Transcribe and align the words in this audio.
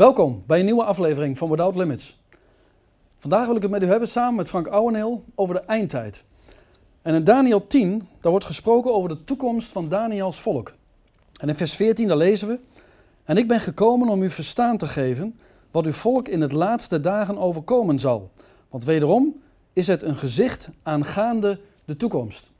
Welkom 0.00 0.42
bij 0.46 0.58
een 0.58 0.64
nieuwe 0.64 0.84
aflevering 0.84 1.38
van 1.38 1.50
Without 1.50 1.76
Limits. 1.76 2.18
Vandaag 3.18 3.46
wil 3.46 3.56
ik 3.56 3.62
het 3.62 3.70
met 3.70 3.82
u 3.82 3.86
hebben 3.86 4.08
samen 4.08 4.34
met 4.34 4.48
Frank 4.48 4.66
Ouweneel 4.66 5.24
over 5.34 5.54
de 5.54 5.60
eindtijd. 5.60 6.24
En 7.02 7.14
in 7.14 7.24
Daniel 7.24 7.66
10, 7.66 8.08
daar 8.20 8.30
wordt 8.30 8.46
gesproken 8.46 8.94
over 8.94 9.08
de 9.08 9.24
toekomst 9.24 9.72
van 9.72 9.88
Daniels 9.88 10.40
volk. 10.40 10.72
En 11.40 11.48
in 11.48 11.54
vers 11.54 11.74
14, 11.74 12.08
daar 12.08 12.16
lezen 12.16 12.48
we: 12.48 12.58
En 13.24 13.36
ik 13.36 13.48
ben 13.48 13.60
gekomen 13.60 14.08
om 14.08 14.22
u 14.22 14.30
verstaan 14.30 14.76
te 14.76 14.86
geven 14.86 15.38
wat 15.70 15.84
uw 15.84 15.92
volk 15.92 16.28
in 16.28 16.40
het 16.40 16.52
laatste 16.52 17.00
dagen 17.00 17.38
overkomen 17.38 17.98
zal. 17.98 18.30
Want 18.68 18.84
wederom 18.84 19.42
is 19.72 19.86
het 19.86 20.02
een 20.02 20.16
gezicht 20.16 20.68
aangaande 20.82 21.60
de 21.84 21.96
toekomst. 21.96 22.50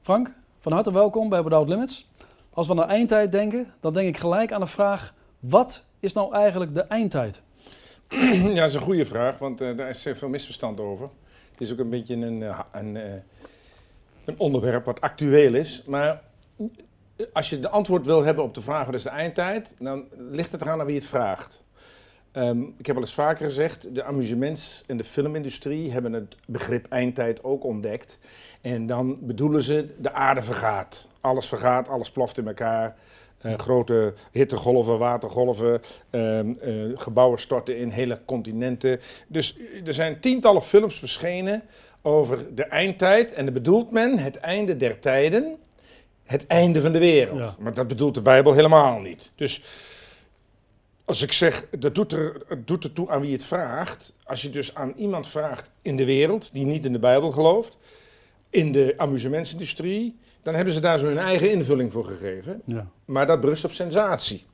Frank, 0.00 0.34
van 0.60 0.72
harte 0.72 0.92
welkom 0.92 1.28
bij 1.28 1.42
Without 1.42 1.68
Limits. 1.68 2.08
Als 2.50 2.66
we 2.66 2.72
aan 2.72 2.86
de 2.86 2.92
eindtijd 2.92 3.32
denken, 3.32 3.66
dan 3.80 3.92
denk 3.92 4.08
ik 4.08 4.16
gelijk 4.16 4.52
aan 4.52 4.60
de 4.60 4.66
vraag: 4.66 5.14
wat 5.38 5.86
is 6.00 6.12
nou 6.12 6.34
eigenlijk 6.34 6.74
de 6.74 6.82
eindtijd? 6.82 7.42
Ja, 8.42 8.54
dat 8.54 8.68
is 8.68 8.74
een 8.74 8.80
goede 8.80 9.06
vraag, 9.06 9.38
want 9.38 9.60
uh, 9.60 9.76
daar 9.76 9.88
is 9.88 10.06
veel 10.14 10.28
misverstand 10.28 10.80
over. 10.80 11.08
Het 11.50 11.60
is 11.60 11.72
ook 11.72 11.78
een 11.78 11.90
beetje 11.90 12.14
een, 12.14 12.40
uh, 12.40 12.60
een, 12.72 12.94
een, 14.24 14.38
onderwerp 14.38 14.84
wat 14.84 15.00
actueel 15.00 15.54
is. 15.54 15.82
Maar 15.86 16.22
als 17.32 17.50
je 17.50 17.60
de 17.60 17.68
antwoord 17.68 18.06
wil 18.06 18.24
hebben 18.24 18.44
op 18.44 18.54
de 18.54 18.60
vraag 18.60 18.86
wat 18.86 18.94
is 18.94 19.02
de 19.02 19.08
eindtijd, 19.08 19.74
dan 19.78 20.04
ligt 20.16 20.52
het 20.52 20.60
eraan 20.60 20.80
aan 20.80 20.86
wie 20.86 20.94
het 20.94 21.06
vraagt. 21.06 21.64
Um, 22.32 22.74
ik 22.78 22.86
heb 22.86 22.96
al 22.96 23.02
eens 23.02 23.14
vaker 23.14 23.46
gezegd, 23.46 23.94
de 23.94 24.04
amusements- 24.04 24.84
en 24.86 24.96
de 24.96 25.04
filmindustrie 25.04 25.92
hebben 25.92 26.12
het 26.12 26.36
begrip 26.46 26.86
eindtijd 26.88 27.44
ook 27.44 27.64
ontdekt. 27.64 28.18
En 28.60 28.86
dan 28.86 29.18
bedoelen 29.20 29.62
ze 29.62 29.94
de 29.98 30.12
aarde 30.12 30.42
vergaat. 30.42 31.08
Alles 31.20 31.46
vergaat, 31.46 31.88
alles 31.88 32.10
ploft 32.10 32.38
in 32.38 32.46
elkaar. 32.46 32.96
Uh, 33.42 33.52
grote 33.56 34.14
hittegolven, 34.32 34.98
watergolven, 34.98 35.82
uh, 36.10 36.38
uh, 36.38 36.52
gebouwen 36.94 37.38
storten 37.38 37.76
in 37.76 37.88
hele 37.88 38.18
continenten. 38.24 39.00
Dus 39.26 39.56
er 39.84 39.94
zijn 39.94 40.20
tientallen 40.20 40.62
films 40.62 40.98
verschenen 40.98 41.62
over 42.02 42.54
de 42.54 42.64
eindtijd. 42.64 43.32
En 43.32 43.44
dan 43.44 43.54
bedoelt 43.54 43.90
men 43.90 44.18
het 44.18 44.36
einde 44.36 44.76
der 44.76 44.98
tijden, 44.98 45.56
het 46.24 46.46
einde 46.46 46.80
van 46.80 46.92
de 46.92 46.98
wereld. 46.98 47.44
Ja. 47.44 47.54
Maar 47.58 47.74
dat 47.74 47.88
bedoelt 47.88 48.14
de 48.14 48.22
Bijbel 48.22 48.52
helemaal 48.52 49.00
niet. 49.00 49.30
Dus 49.34 49.62
als 51.08 51.22
ik 51.22 51.32
zeg, 51.32 51.66
dat 51.78 51.94
doet 51.94 52.12
er, 52.12 52.42
het 52.48 52.66
doet 52.66 52.84
er 52.84 52.92
toe 52.92 53.10
aan 53.10 53.20
wie 53.20 53.32
het 53.32 53.44
vraagt. 53.44 54.14
Als 54.24 54.42
je 54.42 54.50
dus 54.50 54.74
aan 54.74 54.92
iemand 54.96 55.28
vraagt 55.28 55.70
in 55.82 55.96
de 55.96 56.04
wereld, 56.04 56.50
die 56.52 56.64
niet 56.64 56.84
in 56.84 56.92
de 56.92 56.98
Bijbel 56.98 57.30
gelooft, 57.30 57.78
in 58.50 58.72
de 58.72 58.94
amusementsindustrie, 58.96 60.18
dan 60.42 60.54
hebben 60.54 60.74
ze 60.74 60.80
daar 60.80 60.98
zo 60.98 61.06
hun 61.06 61.18
eigen 61.18 61.50
invulling 61.50 61.92
voor 61.92 62.04
gegeven. 62.04 62.62
Ja. 62.64 62.86
Maar 63.04 63.26
dat 63.26 63.40
berust 63.40 63.64
op 63.64 63.72
sensatie. 63.72 64.46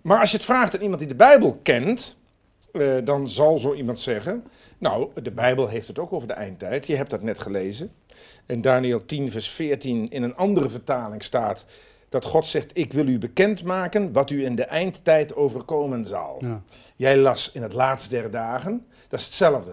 Maar 0.00 0.20
als 0.20 0.30
je 0.30 0.36
het 0.36 0.46
vraagt 0.46 0.74
aan 0.74 0.82
iemand 0.82 0.98
die 1.00 1.08
de 1.08 1.14
Bijbel 1.14 1.58
kent, 1.62 2.16
uh, 2.72 3.04
dan 3.04 3.30
zal 3.30 3.58
zo 3.58 3.74
iemand 3.74 4.00
zeggen: 4.00 4.44
Nou, 4.78 5.08
de 5.22 5.30
Bijbel 5.30 5.68
heeft 5.68 5.88
het 5.88 5.98
ook 5.98 6.12
over 6.12 6.28
de 6.28 6.34
eindtijd. 6.34 6.86
Je 6.86 6.96
hebt 6.96 7.10
dat 7.10 7.22
net 7.22 7.38
gelezen. 7.38 7.92
In 8.46 8.60
Daniel 8.60 9.04
10, 9.04 9.30
vers 9.30 9.48
14 9.48 10.10
in 10.10 10.22
een 10.22 10.36
andere 10.36 10.70
vertaling 10.70 11.22
staat 11.22 11.64
dat 12.10 12.24
God 12.24 12.46
zegt: 12.46 12.70
Ik 12.74 12.92
wil 12.92 13.06
u 13.06 13.18
bekendmaken 13.18 14.12
wat 14.12 14.30
u 14.30 14.44
in 14.44 14.54
de 14.54 14.64
eindtijd 14.64 15.36
overkomen 15.36 16.06
zal. 16.06 16.36
Ja. 16.40 16.62
Jij 16.96 17.16
las 17.16 17.52
in 17.52 17.62
het 17.62 17.72
laatste 17.72 18.08
der 18.08 18.30
dagen, 18.30 18.86
dat 19.08 19.18
is 19.18 19.24
hetzelfde. 19.24 19.72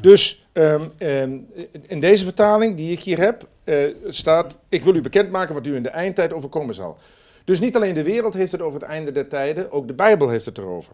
Dus 0.00 0.46
um, 0.52 0.92
um, 0.98 1.48
in 1.86 2.00
deze 2.00 2.24
vertaling 2.24 2.76
die 2.76 2.92
ik 2.92 3.00
hier 3.00 3.18
heb, 3.18 3.46
uh, 3.64 3.94
staat: 4.06 4.58
Ik 4.68 4.84
wil 4.84 4.94
u 4.94 5.00
bekendmaken 5.00 5.54
wat 5.54 5.66
u 5.66 5.74
in 5.74 5.82
de 5.82 5.88
eindtijd 5.88 6.32
overkomen 6.32 6.74
zal. 6.74 6.98
Dus 7.44 7.60
niet 7.60 7.76
alleen 7.76 7.94
de 7.94 8.02
wereld 8.02 8.34
heeft 8.34 8.52
het 8.52 8.60
over 8.60 8.80
het 8.80 8.88
einde 8.88 9.12
der 9.12 9.28
tijden, 9.28 9.72
ook 9.72 9.86
de 9.86 9.94
Bijbel 9.94 10.28
heeft 10.28 10.44
het 10.44 10.58
erover. 10.58 10.92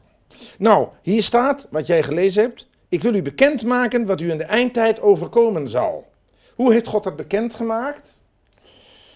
Nou, 0.59 0.89
hier 1.03 1.23
staat 1.23 1.67
wat 1.71 1.87
jij 1.87 2.03
gelezen 2.03 2.43
hebt: 2.43 2.67
Ik 2.89 3.03
wil 3.03 3.15
u 3.15 3.23
bekendmaken 3.23 4.07
wat 4.07 4.21
u 4.21 4.31
in 4.31 4.39
de 4.39 4.45
eindtijd 4.45 5.01
overkomen 5.01 5.69
zal. 5.69 6.07
Hoe 6.55 6.73
heeft 6.73 6.87
God 6.87 7.05
dat 7.05 7.17
bekendgemaakt? 7.17 8.23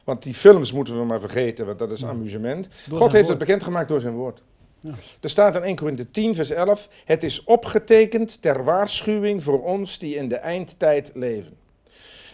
Want 0.09 0.23
die 0.23 0.35
films 0.35 0.73
moeten 0.73 0.99
we 0.99 1.05
maar 1.05 1.21
vergeten, 1.21 1.67
want 1.67 1.79
dat 1.79 1.91
is 1.91 2.01
ja. 2.01 2.09
amusement. 2.09 2.69
Door 2.89 2.99
God 2.99 3.13
heeft 3.13 3.27
woord. 3.27 3.39
het 3.39 3.39
bekendgemaakt 3.39 3.89
door 3.89 4.01
zijn 4.01 4.15
woord. 4.15 4.43
Ja. 4.81 4.95
Er 5.21 5.31
staat 5.31 5.57
in 5.57 5.63
1 5.63 5.77
Korinthe 5.77 6.11
10, 6.11 6.35
vers 6.35 6.51
11: 6.51 6.89
Het 7.05 7.23
is 7.23 7.45
opgetekend 7.45 8.43
ter 8.43 8.65
waarschuwing 8.65 9.43
voor 9.43 9.65
ons 9.65 9.99
die 9.99 10.15
in 10.15 10.29
de 10.29 10.37
eindtijd 10.37 11.11
leven. 11.15 11.57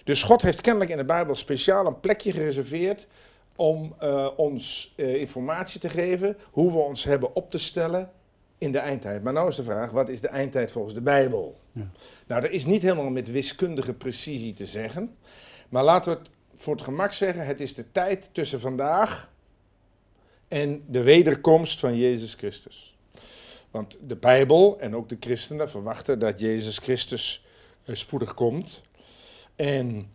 Dus 0.04 0.22
God 0.22 0.42
heeft 0.42 0.60
kennelijk 0.60 0.90
in 0.90 0.96
de 0.96 1.04
Bijbel 1.04 1.34
speciaal 1.34 1.86
een 1.86 2.00
plekje 2.00 2.32
gereserveerd 2.32 3.06
om 3.56 3.94
uh, 4.02 4.28
ons 4.36 4.94
uh, 4.96 5.14
informatie 5.14 5.80
te 5.80 5.88
geven 5.88 6.36
hoe 6.50 6.72
we 6.72 6.78
ons 6.78 7.04
hebben 7.04 7.34
op 7.34 7.50
te 7.50 7.58
stellen 7.58 8.10
in 8.58 8.72
de 8.72 8.78
eindtijd. 8.78 9.22
Maar 9.22 9.32
nou 9.32 9.48
is 9.48 9.56
de 9.56 9.62
vraag: 9.62 9.90
wat 9.90 10.08
is 10.08 10.20
de 10.20 10.28
eindtijd 10.28 10.70
volgens 10.70 10.94
de 10.94 11.02
Bijbel? 11.02 11.58
Ja. 11.70 11.88
Nou, 12.26 12.40
dat 12.40 12.50
is 12.50 12.66
niet 12.66 12.82
helemaal 12.82 13.10
met 13.10 13.30
wiskundige 13.30 13.92
precisie 13.92 14.54
te 14.54 14.66
zeggen. 14.66 15.16
Maar 15.68 15.84
laten 15.84 16.12
we 16.12 16.18
het 16.18 16.30
voor 16.56 16.74
het 16.74 16.84
gemak 16.84 17.12
zeggen: 17.12 17.46
het 17.46 17.60
is 17.60 17.74
de 17.74 17.92
tijd 17.92 18.28
tussen 18.32 18.60
vandaag 18.60 19.32
en 20.48 20.84
de 20.86 21.02
wederkomst 21.02 21.80
van 21.80 21.96
Jezus 21.96 22.34
Christus. 22.34 22.96
Want 23.70 23.98
de 24.06 24.16
Bijbel 24.16 24.80
en 24.80 24.96
ook 24.96 25.08
de 25.08 25.16
christenen 25.20 25.70
verwachten 25.70 26.18
dat 26.18 26.40
Jezus 26.40 26.78
Christus 26.78 27.44
uh, 27.84 27.96
spoedig 27.96 28.34
komt. 28.34 28.82
En 29.56 30.10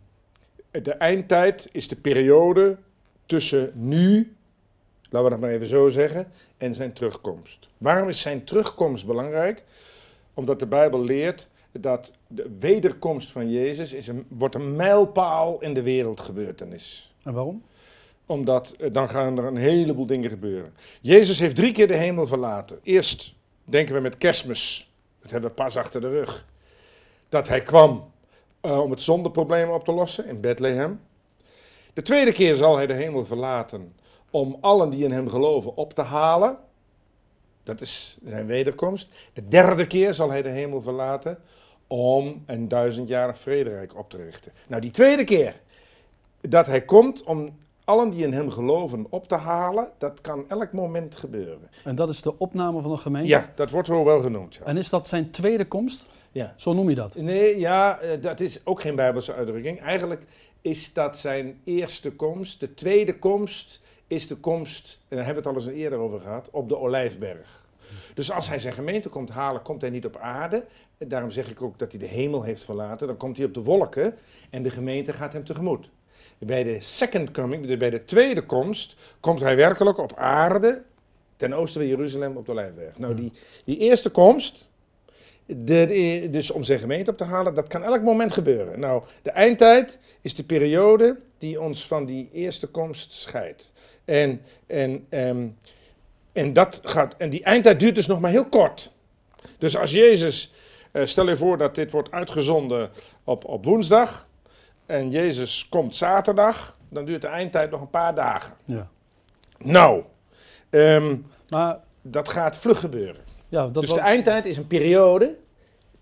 de 0.70 0.92
eindtijd 0.92 1.68
is 1.72 1.88
de 1.88 1.96
periode 1.96 2.76
tussen 3.26 3.72
nu, 3.74 4.36
laten 5.02 5.24
we 5.24 5.30
dat 5.30 5.40
maar 5.40 5.50
even 5.50 5.66
zo 5.66 5.88
zeggen, 5.88 6.32
en 6.56 6.74
zijn 6.74 6.92
terugkomst. 6.92 7.68
Waarom 7.78 8.08
is 8.08 8.20
zijn 8.20 8.44
terugkomst 8.44 9.06
belangrijk? 9.06 9.62
Omdat 10.34 10.58
de 10.58 10.66
Bijbel 10.66 11.04
leert 11.04 11.48
dat 11.72 12.12
de 12.26 12.56
wederkomst 12.58 13.30
van 13.30 13.50
Jezus 13.50 13.92
is 13.92 14.06
een, 14.06 14.26
wordt 14.28 14.54
een 14.54 14.76
mijlpaal 14.76 15.60
in 15.60 15.74
de 15.74 15.82
wereldgebeurtenis. 15.82 17.14
En 17.22 17.32
waarom? 17.32 17.62
Omdat 18.26 18.74
eh, 18.78 18.92
dan 18.92 19.08
gaan 19.08 19.38
er 19.38 19.44
een 19.44 19.56
heleboel 19.56 20.06
dingen 20.06 20.30
gebeuren. 20.30 20.72
Jezus 21.00 21.38
heeft 21.38 21.56
drie 21.56 21.72
keer 21.72 21.88
de 21.88 21.96
hemel 21.96 22.26
verlaten. 22.26 22.78
Eerst 22.82 23.34
denken 23.64 23.94
we 23.94 24.00
met 24.00 24.18
kerstmis, 24.18 24.90
dat 25.22 25.30
hebben 25.30 25.50
we 25.50 25.56
pas 25.56 25.76
achter 25.76 26.00
de 26.00 26.08
rug. 26.08 26.46
Dat 27.28 27.48
hij 27.48 27.62
kwam 27.62 28.10
uh, 28.62 28.80
om 28.80 28.90
het 28.90 29.02
zondeprobleem 29.02 29.70
op 29.70 29.84
te 29.84 29.92
lossen 29.92 30.26
in 30.26 30.40
Bethlehem. 30.40 31.00
De 31.92 32.02
tweede 32.02 32.32
keer 32.32 32.54
zal 32.54 32.76
hij 32.76 32.86
de 32.86 32.92
hemel 32.92 33.24
verlaten 33.24 33.94
om 34.30 34.56
allen 34.60 34.90
die 34.90 35.04
in 35.04 35.12
hem 35.12 35.28
geloven 35.28 35.76
op 35.76 35.92
te 35.92 36.02
halen. 36.02 36.58
Dat 37.62 37.80
is 37.80 38.18
zijn 38.24 38.46
wederkomst. 38.46 39.08
De 39.32 39.48
derde 39.48 39.86
keer 39.86 40.14
zal 40.14 40.30
hij 40.30 40.42
de 40.42 40.48
hemel 40.48 40.82
verlaten 40.82 41.38
om 41.86 42.42
een 42.46 42.68
duizendjarig 42.68 43.38
vrederijk 43.38 43.98
op 43.98 44.10
te 44.10 44.16
richten. 44.16 44.52
Nou, 44.66 44.80
die 44.80 44.90
tweede 44.90 45.24
keer 45.24 45.60
dat 46.40 46.66
hij 46.66 46.82
komt 46.82 47.22
om 47.22 47.58
allen 47.84 48.10
die 48.10 48.24
in 48.24 48.32
hem 48.32 48.50
geloven 48.50 49.06
op 49.08 49.28
te 49.28 49.34
halen, 49.34 49.88
dat 49.98 50.20
kan 50.20 50.44
elk 50.48 50.72
moment 50.72 51.16
gebeuren. 51.16 51.70
En 51.84 51.94
dat 51.94 52.08
is 52.08 52.22
de 52.22 52.38
opname 52.38 52.80
van 52.80 52.90
de 52.90 52.96
gemeente? 52.96 53.28
Ja, 53.28 53.50
dat 53.54 53.70
wordt 53.70 53.88
wel 53.88 54.04
wel 54.04 54.20
genoemd. 54.20 54.54
Ja. 54.54 54.64
En 54.64 54.76
is 54.76 54.88
dat 54.88 55.08
zijn 55.08 55.30
tweede 55.30 55.64
komst? 55.64 56.06
Ja. 56.32 56.54
Zo 56.56 56.72
noem 56.72 56.88
je 56.88 56.94
dat? 56.94 57.14
Nee, 57.14 57.58
ja, 57.58 57.98
dat 58.20 58.40
is 58.40 58.60
ook 58.64 58.80
geen 58.80 58.94
Bijbelse 58.94 59.34
uitdrukking. 59.34 59.80
Eigenlijk 59.80 60.24
is 60.60 60.92
dat 60.92 61.18
zijn 61.18 61.60
eerste 61.64 62.12
komst. 62.12 62.60
De 62.60 62.74
tweede 62.74 63.18
komst 63.18 63.80
is 64.10 64.26
de 64.26 64.36
komst, 64.36 64.98
daar 65.08 65.24
hebben 65.24 65.42
we 65.42 65.48
het 65.48 65.58
al 65.58 65.64
eens 65.64 65.78
eerder 65.78 65.98
over 65.98 66.20
gehad, 66.20 66.48
op 66.50 66.68
de 66.68 66.78
Olijfberg. 66.78 67.64
Dus 68.14 68.32
als 68.32 68.48
hij 68.48 68.58
zijn 68.58 68.74
gemeente 68.74 69.08
komt 69.08 69.30
halen, 69.30 69.62
komt 69.62 69.80
hij 69.80 69.90
niet 69.90 70.06
op 70.06 70.16
aarde. 70.16 70.64
Daarom 70.98 71.30
zeg 71.30 71.50
ik 71.50 71.62
ook 71.62 71.78
dat 71.78 71.90
hij 71.90 72.00
de 72.00 72.06
hemel 72.06 72.42
heeft 72.42 72.64
verlaten. 72.64 73.06
Dan 73.06 73.16
komt 73.16 73.36
hij 73.36 73.46
op 73.46 73.54
de 73.54 73.62
wolken 73.62 74.14
en 74.50 74.62
de 74.62 74.70
gemeente 74.70 75.12
gaat 75.12 75.32
hem 75.32 75.44
tegemoet. 75.44 75.90
Bij 76.38 76.62
de 76.62 76.80
second 76.80 77.30
coming, 77.30 77.66
dus 77.66 77.76
bij 77.76 77.90
de 77.90 78.04
tweede 78.04 78.46
komst, 78.46 78.96
komt 79.20 79.40
hij 79.40 79.56
werkelijk 79.56 79.98
op 79.98 80.16
aarde 80.16 80.82
ten 81.36 81.52
oosten 81.52 81.80
van 81.80 81.90
Jeruzalem 81.90 82.36
op 82.36 82.46
de 82.46 82.52
Olijfberg. 82.52 82.98
Nou, 82.98 83.14
die, 83.14 83.32
die 83.64 83.78
eerste 83.78 84.10
komst, 84.10 84.68
dus 86.30 86.50
om 86.50 86.64
zijn 86.64 86.78
gemeente 86.78 87.10
op 87.10 87.16
te 87.16 87.24
halen, 87.24 87.54
dat 87.54 87.68
kan 87.68 87.82
elk 87.82 88.02
moment 88.02 88.32
gebeuren. 88.32 88.80
Nou, 88.80 89.02
de 89.22 89.30
eindtijd 89.30 89.98
is 90.20 90.34
de 90.34 90.44
periode 90.44 91.16
die 91.38 91.60
ons 91.60 91.86
van 91.86 92.04
die 92.04 92.28
eerste 92.32 92.66
komst 92.66 93.12
scheidt. 93.12 93.70
En, 94.10 94.42
en, 94.66 95.06
en, 95.08 95.58
en, 96.32 96.52
dat 96.52 96.80
gaat, 96.82 97.14
en 97.16 97.30
die 97.30 97.42
eindtijd 97.42 97.80
duurt 97.80 97.94
dus 97.94 98.06
nog 98.06 98.20
maar 98.20 98.30
heel 98.30 98.48
kort. 98.48 98.92
Dus 99.58 99.76
als 99.76 99.90
Jezus, 99.90 100.52
uh, 100.92 101.06
stel 101.06 101.28
je 101.28 101.36
voor 101.36 101.58
dat 101.58 101.74
dit 101.74 101.90
wordt 101.90 102.10
uitgezonden 102.10 102.90
op, 103.24 103.44
op 103.44 103.64
woensdag, 103.64 104.26
en 104.86 105.10
Jezus 105.10 105.68
komt 105.68 105.96
zaterdag, 105.96 106.76
dan 106.88 107.04
duurt 107.04 107.22
de 107.22 107.28
eindtijd 107.28 107.70
nog 107.70 107.80
een 107.80 107.90
paar 107.90 108.14
dagen. 108.14 108.54
Ja. 108.64 108.88
Nou, 109.58 110.02
um, 110.70 111.26
maar, 111.48 111.78
dat 112.02 112.28
gaat 112.28 112.56
vlug 112.56 112.80
gebeuren. 112.80 113.22
Ja, 113.48 113.66
dat 113.68 113.82
dus 113.82 113.92
de 113.92 114.00
eindtijd 114.00 114.44
is 114.44 114.56
een 114.56 114.66
periode 114.66 115.36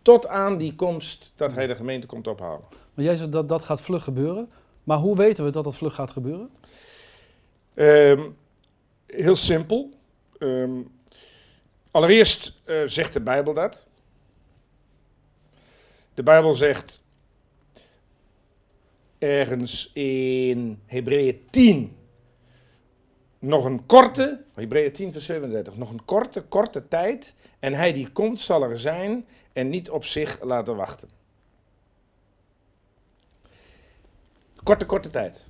tot 0.03 0.27
aan 0.27 0.59
die 0.59 0.75
komst 0.75 1.33
dat 1.37 1.53
hij 1.53 1.67
de 1.67 1.77
gemeente 1.77 2.07
komt 2.07 2.27
ophalen. 2.27 2.65
Maar 2.95 3.05
jij 3.05 3.17
zegt 3.17 3.33
dat 3.33 3.49
dat 3.49 3.63
gaat 3.63 3.83
vlug 3.83 4.05
gebeuren. 4.05 4.51
Maar 4.85 4.99
hoe 4.99 5.17
weten 5.17 5.45
we 5.45 5.51
dat 5.51 5.65
dat 5.65 5.77
vlug 5.77 5.95
gaat 5.95 6.11
gebeuren? 6.11 6.51
Um, 7.79 8.37
heel 9.07 9.37
simpel. 9.37 9.91
Um, 10.39 10.99
Allereerst 11.91 12.61
eh, 12.65 12.83
zegt 12.85 13.13
de 13.13 13.21
Bijbel 13.21 13.55
dat. 13.55 13.87
De 16.15 16.23
Bijbel 16.23 16.55
zegt 16.55 17.03
ergens 19.19 19.91
in 19.93 20.83
Hebreeën 20.87 21.47
10 21.51 21.97
nog 23.39 23.65
een 23.65 23.87
korte, 23.87 24.45
Hebreeën 24.55 24.93
10 24.93 25.13
vers 25.13 25.25
37, 25.25 25.77
nog 25.77 25.91
een 25.91 26.05
korte, 26.05 26.43
korte 26.43 26.89
tijd 26.89 27.35
en 27.59 27.75
hij 27.75 27.93
die 27.93 28.11
komt 28.11 28.41
zal 28.41 28.63
er 28.63 28.79
zijn 28.79 29.27
en 29.53 29.69
niet 29.69 29.91
op 29.91 30.05
zich 30.05 30.43
laten 30.43 30.77
wachten. 30.77 31.09
Korte, 34.63 34.87
korte 34.87 35.11
tijd. 35.11 35.47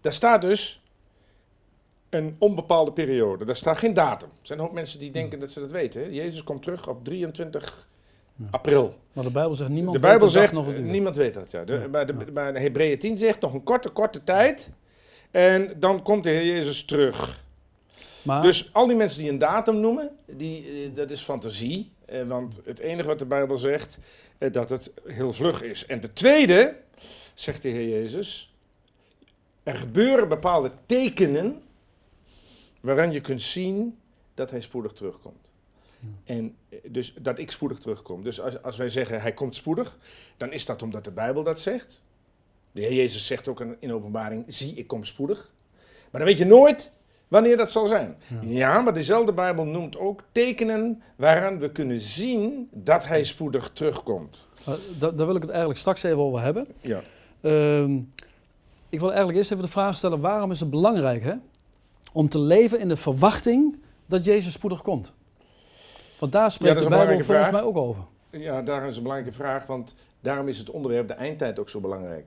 Daar 0.00 0.12
staat 0.12 0.40
dus 0.40 0.82
een 2.16 2.36
onbepaalde 2.38 2.92
periode. 2.92 3.44
Daar 3.44 3.56
staat 3.56 3.78
geen 3.78 3.94
datum. 3.94 4.28
Er 4.28 4.46
zijn 4.46 4.58
hoop 4.58 4.72
mensen 4.72 4.98
die 4.98 5.10
denken 5.10 5.38
dat 5.38 5.50
ze 5.50 5.60
dat 5.60 5.70
weten. 5.70 6.02
Hè? 6.02 6.08
Jezus 6.08 6.42
komt 6.42 6.62
terug 6.62 6.88
op 6.88 7.04
23 7.04 7.88
april. 8.50 8.94
Maar 9.12 9.24
de 9.24 9.30
Bijbel 9.30 9.54
zegt 9.54 9.70
niemand 9.70 9.96
De 9.96 10.02
Bijbel 10.02 10.26
weet 10.26 10.30
zegt, 10.30 10.52
nog 10.52 10.78
niemand 10.78 11.16
weet 11.16 11.34
dat. 11.34 11.50
Ja. 11.50 11.64
De, 11.64 11.72
Ja, 11.72 11.88
maar, 11.88 12.06
de, 12.06 12.14
maar 12.32 12.54
Hebreeën 12.54 12.98
10 12.98 13.18
zegt 13.18 13.40
nog 13.40 13.54
een 13.54 13.62
korte, 13.62 13.88
korte 13.88 14.24
tijd. 14.24 14.70
En 15.30 15.72
dan 15.76 16.02
komt 16.02 16.24
de 16.24 16.30
Heer 16.30 16.46
Jezus 16.46 16.84
terug. 16.84 17.44
Maar, 18.22 18.42
Dus 18.42 18.72
al 18.72 18.86
die 18.86 18.96
mensen 18.96 19.20
die 19.20 19.30
een 19.30 19.38
datum 19.38 19.80
noemen, 19.80 20.10
die, 20.26 20.66
eh, 20.66 20.94
dat 20.94 21.10
is 21.10 21.20
fantasie. 21.20 21.90
Eh, 22.04 22.22
want 22.22 22.60
het 22.64 22.78
enige 22.78 23.08
wat 23.08 23.18
de 23.18 23.26
Bijbel 23.26 23.58
zegt, 23.58 23.98
eh, 24.38 24.52
dat 24.52 24.70
het 24.70 24.92
heel 25.04 25.32
vlug 25.32 25.62
is. 25.62 25.86
En 25.86 26.00
de 26.00 26.12
tweede, 26.12 26.76
zegt 27.34 27.62
de 27.62 27.68
Heer 27.68 27.88
Jezus, 27.88 28.54
er 29.62 29.76
gebeuren 29.76 30.28
bepaalde 30.28 30.70
tekenen 30.86 31.62
waaraan 32.86 33.12
je 33.12 33.20
kunt 33.20 33.42
zien 33.42 33.98
dat 34.34 34.50
hij 34.50 34.60
spoedig 34.60 34.92
terugkomt. 34.92 35.44
En 36.24 36.54
eh, 36.68 36.78
dus 36.88 37.14
dat 37.20 37.38
ik 37.38 37.50
spoedig 37.50 37.78
terugkom. 37.78 38.22
Dus 38.22 38.40
als, 38.40 38.62
als 38.62 38.76
wij 38.76 38.88
zeggen 38.88 39.20
hij 39.20 39.32
komt 39.32 39.54
spoedig, 39.54 39.98
dan 40.36 40.52
is 40.52 40.64
dat 40.66 40.82
omdat 40.82 41.04
de 41.04 41.10
Bijbel 41.10 41.42
dat 41.42 41.60
zegt. 41.60 42.02
De 42.72 42.80
Heer 42.80 42.92
Jezus 42.92 43.26
zegt 43.26 43.48
ook 43.48 43.60
in, 43.60 43.76
in 43.78 43.92
openbaring, 43.92 44.44
zie 44.46 44.74
ik 44.74 44.86
kom 44.86 45.04
spoedig. 45.04 45.50
Maar 46.10 46.20
dan 46.20 46.30
weet 46.30 46.38
je 46.38 46.44
nooit 46.46 46.92
wanneer 47.28 47.56
dat 47.56 47.70
zal 47.70 47.86
zijn. 47.86 48.16
Ja. 48.40 48.80
maar 48.80 48.94
dezelfde 48.94 49.32
Bijbel 49.32 49.64
noemt 49.64 49.96
ook 49.96 50.22
tekenen 50.32 51.02
waaraan 51.16 51.58
we 51.58 51.70
kunnen 51.70 52.00
zien 52.00 52.68
dat 52.72 53.04
hij 53.06 53.24
spoedig 53.24 53.70
terugkomt. 53.72 54.46
da- 54.98 55.10
daar 55.10 55.26
wil 55.26 55.34
ik 55.36 55.40
het 55.42 55.50
eigenlijk 55.50 55.78
straks 55.80 56.02
even 56.02 56.18
over 56.18 56.40
hebben. 56.42 56.66
Ja. 56.80 57.00
Ehm, 57.40 57.94
ik 58.88 58.98
wil 59.00 59.08
eigenlijk 59.08 59.38
eerst 59.38 59.50
even 59.50 59.64
de 59.64 59.70
vraag 59.70 59.96
stellen: 59.96 60.20
waarom 60.20 60.50
is 60.50 60.60
het 60.60 60.70
belangrijk 60.70 61.22
hè, 61.22 61.34
om 62.16 62.28
te 62.28 62.38
leven 62.38 62.80
in 62.80 62.88
de 62.88 62.96
verwachting 62.96 63.78
dat 64.06 64.24
Jezus 64.24 64.52
spoedig 64.52 64.82
komt? 64.82 65.12
Want 66.18 66.32
daar 66.32 66.50
spreekt 66.50 66.82
de 66.82 66.88
Bijbel 66.88 67.06
volgens 67.06 67.26
vraag. 67.26 67.50
mij 67.50 67.62
ook 67.62 67.76
over. 67.76 68.04
Ja, 68.30 68.62
daar 68.62 68.88
is 68.88 68.96
een 68.96 69.02
belangrijke 69.02 69.36
vraag, 69.36 69.66
want 69.66 69.94
daarom 70.20 70.48
is 70.48 70.58
het 70.58 70.70
onderwerp 70.70 71.08
de 71.08 71.14
eindtijd 71.14 71.58
ook 71.58 71.68
zo 71.68 71.80
belangrijk. 71.80 72.26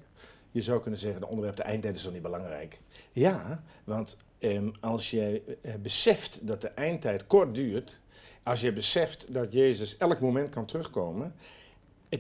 Je 0.51 0.61
zou 0.61 0.81
kunnen 0.81 0.99
zeggen, 0.99 1.21
de 1.21 1.27
onderwerp 1.27 1.55
de 1.55 1.63
eindtijd 1.63 1.95
is 1.95 2.01
toch 2.01 2.13
niet 2.13 2.21
belangrijk? 2.21 2.79
Ja, 3.11 3.63
want 3.83 4.17
ehm, 4.39 4.69
als 4.79 5.11
je 5.11 5.57
eh, 5.61 5.73
beseft 5.81 6.47
dat 6.47 6.61
de 6.61 6.67
eindtijd 6.69 7.27
kort 7.27 7.53
duurt, 7.53 7.99
als 8.43 8.61
je 8.61 8.73
beseft 8.73 9.33
dat 9.33 9.53
Jezus 9.53 9.97
elk 9.97 10.19
moment 10.19 10.49
kan 10.49 10.65
terugkomen, 10.65 11.35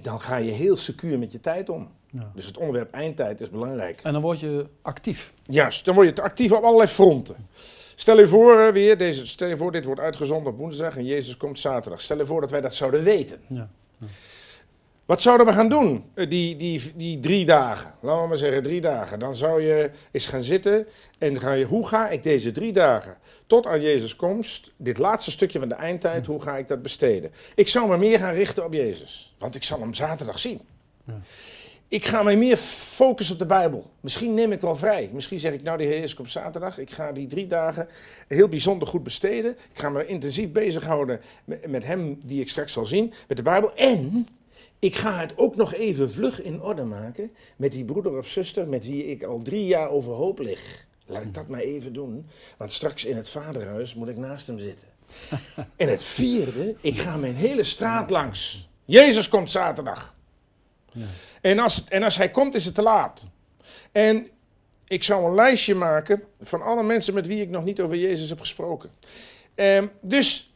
dan 0.01 0.21
ga 0.21 0.35
je 0.35 0.51
heel 0.51 0.77
secuur 0.77 1.19
met 1.19 1.31
je 1.31 1.41
tijd 1.41 1.69
om. 1.69 1.91
Ja. 2.11 2.31
Dus 2.35 2.45
het 2.45 2.57
onderwerp 2.57 2.93
eindtijd 2.93 3.41
is 3.41 3.49
belangrijk. 3.49 3.99
En 4.03 4.13
dan 4.13 4.21
word 4.21 4.39
je 4.39 4.65
actief. 4.81 5.33
Juist, 5.45 5.85
dan 5.85 5.95
word 5.95 6.07
je 6.07 6.13
te 6.13 6.21
actief 6.21 6.51
op 6.51 6.63
allerlei 6.63 6.89
fronten. 6.89 7.35
Stel 7.95 8.19
je 8.19 8.27
voor 8.27 8.59
eh, 8.59 8.71
weer, 8.73 8.97
deze, 8.97 9.27
stel 9.27 9.47
je 9.47 9.57
voor, 9.57 9.71
dit 9.71 9.85
wordt 9.85 10.01
uitgezonden 10.01 10.51
op 10.51 10.57
woensdag 10.57 10.97
en 10.97 11.05
Jezus 11.05 11.37
komt 11.37 11.59
zaterdag. 11.59 12.01
Stel 12.01 12.17
je 12.17 12.25
voor 12.25 12.41
dat 12.41 12.51
wij 12.51 12.61
dat 12.61 12.75
zouden 12.75 13.03
weten. 13.03 13.39
Ja. 13.47 13.69
Wat 15.05 15.21
zouden 15.21 15.45
we 15.45 15.53
gaan 15.53 15.69
doen 15.69 16.05
eh, 16.13 16.29
die, 16.29 16.55
die, 16.55 16.93
die 16.95 17.19
drie 17.19 17.45
dagen? 17.45 17.93
Laten 18.01 18.21
we 18.21 18.27
maar 18.27 18.37
zeggen 18.37 18.63
drie 18.63 18.81
dagen. 18.81 19.19
Dan 19.19 19.35
zou 19.35 19.61
je 19.61 19.91
eens 20.11 20.27
gaan 20.27 20.43
zitten 20.43 20.87
en 21.17 21.39
ga 21.39 21.51
je, 21.51 21.65
hoe 21.65 21.87
ga 21.87 22.09
ik 22.09 22.23
deze 22.23 22.51
drie 22.51 22.73
dagen 22.73 23.17
tot 23.47 23.67
aan 23.67 23.81
Jezus 23.81 24.15
komst, 24.15 24.71
dit 24.77 24.97
laatste 24.97 25.31
stukje 25.31 25.59
van 25.59 25.69
de 25.69 25.75
eindtijd, 25.75 26.25
hoe 26.25 26.41
ga 26.41 26.57
ik 26.57 26.67
dat 26.67 26.81
besteden? 26.81 27.31
Ik 27.55 27.67
zou 27.67 27.89
me 27.89 27.97
meer 27.97 28.19
gaan 28.19 28.33
richten 28.33 28.65
op 28.65 28.73
Jezus, 28.73 29.35
want 29.37 29.55
ik 29.55 29.63
zal 29.63 29.79
hem 29.79 29.93
zaterdag 29.93 30.39
zien. 30.39 30.61
Ja. 31.03 31.19
Ik 31.89 32.05
ga 32.05 32.23
mij 32.23 32.37
meer 32.37 32.57
focussen 32.57 33.33
op 33.33 33.39
de 33.39 33.45
Bijbel. 33.45 33.91
Misschien 33.99 34.33
neem 34.33 34.51
ik 34.51 34.61
wel 34.61 34.75
vrij. 34.75 35.09
Misschien 35.13 35.39
zeg 35.39 35.53
ik, 35.53 35.61
nou, 35.61 35.77
de 35.77 35.83
Heer 35.83 36.03
is 36.03 36.15
op 36.15 36.27
zaterdag. 36.27 36.77
Ik 36.77 36.91
ga 36.91 37.11
die 37.11 37.27
drie 37.27 37.47
dagen 37.47 37.87
heel 38.27 38.47
bijzonder 38.47 38.87
goed 38.87 39.03
besteden. 39.03 39.51
Ik 39.51 39.79
ga 39.79 39.89
me 39.89 40.05
intensief 40.05 40.51
bezighouden 40.51 41.21
met, 41.45 41.67
met 41.67 41.83
hem 41.83 42.19
die 42.23 42.41
ik 42.41 42.49
straks 42.49 42.73
zal 42.73 42.85
zien, 42.85 43.13
met 43.27 43.37
de 43.37 43.43
Bijbel. 43.43 43.75
En 43.75 44.27
ik 44.79 44.95
ga 44.95 45.19
het 45.19 45.33
ook 45.35 45.55
nog 45.55 45.73
even 45.73 46.11
vlug 46.11 46.41
in 46.41 46.61
orde 46.61 46.83
maken 46.83 47.31
met 47.55 47.71
die 47.71 47.85
broeder 47.85 48.17
of 48.17 48.27
zuster 48.27 48.67
met 48.67 48.85
wie 48.85 49.05
ik 49.05 49.23
al 49.23 49.41
drie 49.41 49.65
jaar 49.65 49.89
overhoop 49.89 50.39
lig. 50.39 50.85
Laat 51.05 51.21
ik 51.21 51.33
dat 51.33 51.47
maar 51.47 51.59
even 51.59 51.93
doen, 51.93 52.27
want 52.57 52.73
straks 52.73 53.05
in 53.05 53.15
het 53.15 53.29
vaderhuis 53.29 53.95
moet 53.95 54.07
ik 54.07 54.17
naast 54.17 54.47
hem 54.47 54.59
zitten. 54.59 54.87
En 55.75 55.89
het 55.89 56.03
vierde, 56.03 56.75
ik 56.81 56.97
ga 56.97 57.17
mijn 57.17 57.35
hele 57.35 57.63
straat 57.63 58.09
langs. 58.09 58.69
Jezus 58.85 59.29
komt 59.29 59.51
zaterdag. 59.51 60.17
En 61.41 61.59
als, 61.59 61.83
en 61.83 62.03
als 62.03 62.17
hij 62.17 62.29
komt, 62.29 62.55
is 62.55 62.65
het 62.65 62.75
te 62.75 62.81
laat. 62.81 63.25
En 63.91 64.27
ik 64.87 65.03
zou 65.03 65.25
een 65.25 65.35
lijstje 65.35 65.75
maken 65.75 66.23
van 66.41 66.61
alle 66.61 66.83
mensen 66.83 67.13
met 67.13 67.27
wie 67.27 67.41
ik 67.41 67.49
nog 67.49 67.63
niet 67.63 67.81
over 67.81 67.95
Jezus 67.95 68.29
heb 68.29 68.39
gesproken. 68.39 68.89
Ehm, 69.55 69.87
dus 70.01 70.53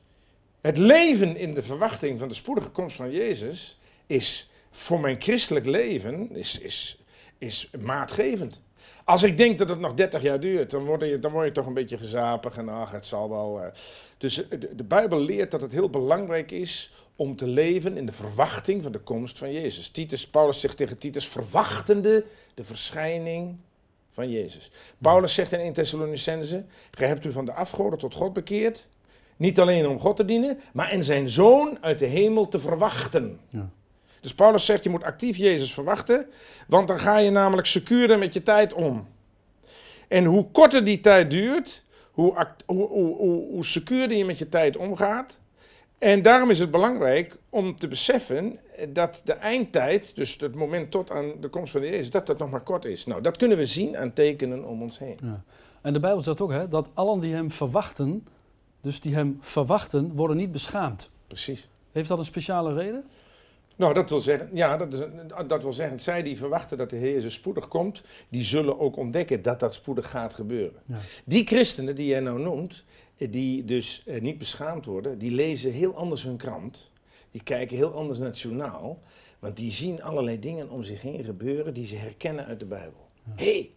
het 0.61 0.77
leven 0.77 1.37
in 1.37 1.53
de 1.53 1.61
verwachting 1.61 2.19
van 2.19 2.27
de 2.27 2.33
spoedige 2.33 2.69
komst 2.69 2.95
van 2.95 3.11
Jezus 3.11 3.79
is 4.07 4.49
voor 4.71 4.99
mijn 4.99 5.21
christelijk 5.21 5.65
leven 5.65 6.35
is, 6.35 6.59
is, 6.59 7.03
is 7.37 7.69
maatgevend. 7.79 8.61
Als 9.05 9.23
ik 9.23 9.37
denk 9.37 9.57
dat 9.57 9.69
het 9.69 9.79
nog 9.79 9.93
30 9.93 10.21
jaar 10.21 10.39
duurt, 10.39 10.71
dan 10.71 10.85
word 10.85 11.01
je, 11.01 11.19
dan 11.19 11.31
word 11.31 11.45
je 11.45 11.51
toch 11.51 11.65
een 11.65 11.73
beetje 11.73 11.97
gezapig 11.97 12.57
en 12.57 12.69
ach, 12.69 12.91
het 12.91 13.05
zal 13.05 13.29
wel. 13.29 13.61
eh. 13.61 13.71
Dus 14.17 14.35
de 14.75 14.83
Bijbel 14.83 15.19
leert 15.19 15.51
dat 15.51 15.61
het 15.61 15.71
heel 15.71 15.89
belangrijk 15.89 16.51
is 16.51 16.93
om 17.15 17.35
te 17.35 17.47
leven 17.47 17.97
in 17.97 18.05
de 18.05 18.11
verwachting 18.11 18.83
van 18.83 18.91
de 18.91 18.99
komst 18.99 19.37
van 19.37 19.51
Jezus. 19.51 19.89
Titus, 19.89 20.27
Paulus 20.27 20.59
zegt 20.59 20.77
tegen 20.77 20.97
Titus, 20.97 21.27
verwachtende 21.27 22.25
de 22.53 22.63
verschijning 22.63 23.57
van 24.11 24.29
Jezus. 24.29 24.71
Paulus 24.97 25.33
zegt 25.33 25.51
in 25.51 25.59
1 25.59 25.73
Thessalonicense, 25.73 26.63
gij 26.91 27.07
hebt 27.07 27.25
u 27.25 27.31
van 27.31 27.45
de 27.45 27.53
afgoden 27.53 27.99
tot 27.99 28.13
God 28.13 28.33
bekeerd, 28.33 28.87
niet 29.37 29.59
alleen 29.59 29.87
om 29.87 29.99
God 29.99 30.15
te 30.15 30.25
dienen, 30.25 30.59
maar 30.73 30.89
en 30.89 31.03
zijn 31.03 31.29
zoon 31.29 31.77
uit 31.81 31.99
de 31.99 32.05
hemel 32.05 32.47
te 32.47 32.59
verwachten. 32.59 33.39
Ja. 33.49 33.69
Dus 34.21 34.33
Paulus 34.33 34.65
zegt, 34.65 34.83
je 34.83 34.89
moet 34.89 35.03
actief 35.03 35.37
Jezus 35.37 35.73
verwachten, 35.73 36.27
want 36.67 36.87
dan 36.87 36.99
ga 36.99 37.17
je 37.17 37.29
namelijk 37.29 37.67
secuurder 37.67 38.19
met 38.19 38.33
je 38.33 38.43
tijd 38.43 38.73
om. 38.73 39.07
En 40.07 40.25
hoe 40.25 40.51
korter 40.51 40.83
die 40.85 40.99
tijd 40.99 41.29
duurt, 41.29 41.83
hoe, 42.11 42.47
hoe, 42.65 42.87
hoe, 42.87 43.45
hoe 43.51 43.65
secuurder 43.65 44.17
je 44.17 44.25
met 44.25 44.39
je 44.39 44.49
tijd 44.49 44.77
omgaat. 44.77 45.39
En 46.03 46.21
daarom 46.21 46.49
is 46.49 46.59
het 46.59 46.71
belangrijk 46.71 47.37
om 47.49 47.75
te 47.75 47.87
beseffen 47.87 48.59
dat 48.89 49.21
de 49.25 49.33
eindtijd, 49.33 50.15
dus 50.15 50.37
het 50.39 50.55
moment 50.55 50.91
tot 50.91 51.11
aan 51.11 51.33
de 51.39 51.47
komst 51.47 51.71
van 51.71 51.81
de 51.81 51.87
Jezus, 51.87 52.09
dat 52.09 52.27
dat 52.27 52.37
nog 52.37 52.49
maar 52.49 52.61
kort 52.61 52.85
is. 52.85 53.05
Nou, 53.05 53.21
dat 53.21 53.37
kunnen 53.37 53.57
we 53.57 53.65
zien 53.65 53.97
aan 53.97 54.13
tekenen 54.13 54.65
om 54.65 54.81
ons 54.81 54.99
heen. 54.99 55.17
Ja. 55.23 55.43
En 55.81 55.93
de 55.93 55.99
Bijbel 55.99 56.21
zegt 56.21 56.41
ook 56.41 56.51
hè, 56.51 56.67
dat 56.67 56.89
allen 56.93 57.19
die 57.19 57.33
hem 57.33 57.51
verwachten, 57.51 58.27
dus 58.81 58.99
die 58.99 59.15
hem 59.15 59.37
verwachten, 59.41 60.15
worden 60.15 60.37
niet 60.37 60.51
beschaamd. 60.51 61.09
Precies. 61.27 61.69
Heeft 61.91 62.07
dat 62.07 62.17
een 62.17 62.25
speciale 62.25 62.73
reden? 62.73 63.05
Nou, 63.75 63.93
dat 63.93 64.09
wil 64.09 64.19
zeggen, 64.19 64.49
ja, 64.53 64.77
dat, 64.77 64.93
is, 64.93 64.99
dat 65.47 65.63
wil 65.63 65.73
zeggen, 65.73 65.99
zij 65.99 66.23
die 66.23 66.37
verwachten 66.37 66.77
dat 66.77 66.89
de 66.89 66.95
Heer 66.95 67.11
Jezus 67.13 67.33
spoedig 67.33 67.67
komt, 67.67 68.03
die 68.29 68.43
zullen 68.43 68.79
ook 68.79 68.97
ontdekken 68.97 69.41
dat 69.41 69.59
dat 69.59 69.73
spoedig 69.73 70.09
gaat 70.09 70.33
gebeuren. 70.33 70.81
Ja. 70.85 70.97
Die 71.25 71.45
christenen 71.45 71.95
die 71.95 72.07
jij 72.07 72.19
nou 72.19 72.39
noemt, 72.39 72.83
die 73.29 73.65
dus 73.65 74.03
eh, 74.05 74.21
niet 74.21 74.37
beschaamd 74.37 74.85
worden, 74.85 75.17
die 75.17 75.31
lezen 75.31 75.71
heel 75.71 75.95
anders 75.95 76.23
hun 76.23 76.37
krant. 76.37 76.91
Die 77.31 77.43
kijken 77.43 77.77
heel 77.77 77.93
anders 77.93 78.19
naar 78.19 78.27
het 78.27 78.39
journaal. 78.39 79.01
Want 79.39 79.57
die 79.57 79.71
zien 79.71 80.03
allerlei 80.03 80.39
dingen 80.39 80.69
om 80.69 80.83
zich 80.83 81.01
heen 81.01 81.23
gebeuren 81.23 81.73
die 81.73 81.85
ze 81.85 81.95
herkennen 81.95 82.45
uit 82.45 82.59
de 82.59 82.65
Bijbel. 82.65 83.09
Hé, 83.35 83.53
hey, 83.53 83.69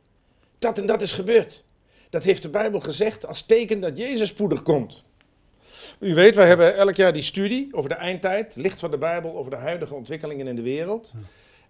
dat 0.59 0.79
en 0.79 0.87
dat 0.87 1.03
is 1.03 1.13
gebeurd. 1.13 1.65
Dat 2.11 2.23
heeft 2.23 2.43
de 2.43 2.49
Bijbel 2.49 2.81
gezegd 2.81 3.27
als 3.27 3.43
teken 3.43 3.81
dat 3.81 3.99
Jezus 3.99 4.29
spoedig 4.29 4.63
komt. 4.63 5.05
U 5.99 6.15
weet, 6.15 6.35
wij 6.35 6.47
hebben 6.47 6.77
elk 6.77 6.95
jaar 6.95 7.13
die 7.13 7.23
studie 7.23 7.69
over 7.71 7.89
de 7.89 7.95
eindtijd, 7.95 8.57
licht 8.57 8.79
van 8.79 8.91
de 8.91 8.99
Bijbel 8.99 9.37
over 9.37 9.51
de 9.51 9.57
huidige 9.57 9.95
ontwikkelingen 9.95 10.47
in 10.47 10.57
de 10.57 10.63
wereld. 10.63 11.13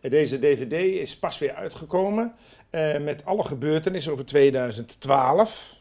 En 0.01 0.11
Deze 0.11 0.39
DVD 0.39 0.73
is 0.73 1.17
pas 1.19 1.39
weer 1.39 1.55
uitgekomen 1.55 2.35
eh, 2.71 2.99
met 2.99 3.25
alle 3.25 3.45
gebeurtenissen 3.45 4.13
over 4.13 4.25
2012 4.25 5.81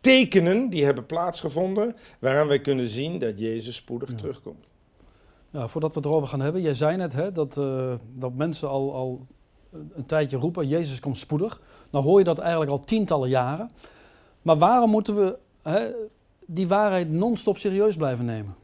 tekenen 0.00 0.70
die 0.70 0.84
hebben 0.84 1.06
plaatsgevonden 1.06 1.96
waaraan 2.18 2.46
wij 2.48 2.60
kunnen 2.60 2.88
zien 2.88 3.18
dat 3.18 3.38
Jezus 3.38 3.76
spoedig 3.76 4.10
Ja. 4.10 4.16
terugkomt. 4.16 4.66
Ja, 5.50 5.68
voordat 5.68 5.92
we 5.92 5.98
het 6.00 6.08
erover 6.08 6.28
gaan 6.28 6.40
hebben, 6.40 6.62
jij 6.62 6.74
zei 6.74 6.96
net 6.96 7.12
hè, 7.12 7.32
dat, 7.32 7.56
eh, 7.56 7.94
dat 8.14 8.34
mensen 8.34 8.68
al, 8.68 8.94
al 8.94 9.26
een 9.72 9.92
een 9.94 10.06
tijdje 10.06 10.36
roepen, 10.36 10.68
Jezus 10.68 11.00
komt 11.00 11.18
spoedig. 11.18 11.60
Nou 11.90 12.04
hoor 12.04 12.18
je 12.18 12.24
dat 12.24 12.38
eigenlijk 12.38 12.70
al 12.70 12.80
tientallen 12.80 13.28
jaren. 13.28 13.70
Maar 14.42 14.58
waarom 14.58 14.90
moeten 14.90 15.16
we 15.16 15.38
hè, 15.62 15.90
die 16.46 16.68
waarheid 16.68 17.10
non-stop 17.10 17.58
serieus 17.58 17.96
blijven 17.96 18.24
nemen? 18.24 18.54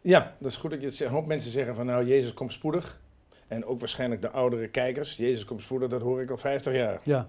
Ja, 0.00 0.34
dat 0.38 0.50
is 0.50 0.56
goed 0.56 0.70
dat 0.70 0.80
je 0.80 0.86
het 0.86 0.94
zegt. 0.96 1.10
Een 1.10 1.16
hoop 1.16 1.26
mensen 1.26 1.50
zeggen 1.50 1.74
van 1.74 1.86
nou, 1.86 2.06
Jezus 2.06 2.34
komt 2.34 2.52
spoedig. 2.52 3.00
En 3.48 3.64
ook 3.64 3.78
waarschijnlijk 3.78 4.22
de 4.22 4.30
oudere 4.30 4.68
kijkers. 4.68 5.16
Jezus 5.16 5.44
komt 5.44 5.62
spoedig, 5.62 5.88
dat 5.88 6.00
hoor 6.00 6.20
ik 6.22 6.30
al 6.30 6.36
50 6.36 6.72
jaar. 6.74 7.00
Ja. 7.02 7.28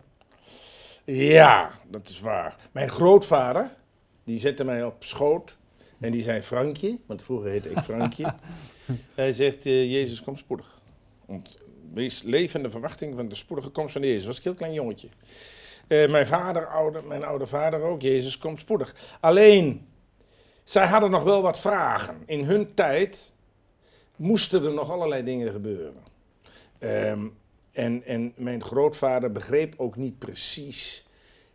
Ja, 1.11 1.71
dat 1.89 2.09
is 2.09 2.19
waar. 2.19 2.55
Mijn 2.71 2.89
grootvader, 2.89 3.69
die 4.23 4.39
zette 4.39 4.63
mij 4.63 4.83
op 4.83 5.03
schoot. 5.03 5.57
En 5.99 6.11
die 6.11 6.21
zei 6.21 6.41
Frankje, 6.41 6.97
want 7.05 7.21
vroeger 7.21 7.49
heette 7.49 7.69
ik 7.69 7.79
Frankje. 7.79 8.33
Hij 9.15 9.31
zegt, 9.31 9.65
eh, 9.65 9.91
Jezus 9.91 10.21
komt 10.21 10.39
spoedig. 10.39 10.79
Want 11.25 11.57
wees 11.93 12.21
levende 12.21 12.69
verwachting 12.69 13.15
van 13.15 13.27
de 13.27 13.35
spoedige 13.35 13.69
komst 13.69 13.93
van 13.93 14.01
Jezus. 14.01 14.25
was 14.25 14.37
een 14.37 14.43
heel 14.43 14.53
klein 14.53 14.73
jongetje. 14.73 15.07
Eh, 15.87 16.09
mijn 16.09 16.27
vader, 16.27 16.67
oude, 16.67 17.01
mijn 17.01 17.23
oude 17.23 17.47
vader 17.47 17.81
ook, 17.81 18.01
Jezus 18.01 18.37
komt 18.37 18.59
spoedig. 18.59 18.95
Alleen, 19.19 19.87
zij 20.63 20.87
hadden 20.87 21.11
nog 21.11 21.23
wel 21.23 21.41
wat 21.41 21.59
vragen. 21.59 22.23
In 22.25 22.43
hun 22.43 22.73
tijd 22.73 23.33
moesten 24.15 24.63
er 24.63 24.73
nog 24.73 24.91
allerlei 24.91 25.23
dingen 25.23 25.51
gebeuren. 25.51 26.03
Ehm, 26.79 27.27
en, 27.77 28.03
en 28.05 28.33
mijn 28.35 28.63
grootvader 28.63 29.31
begreep 29.31 29.73
ook 29.77 29.95
niet 29.95 30.17
precies 30.17 31.07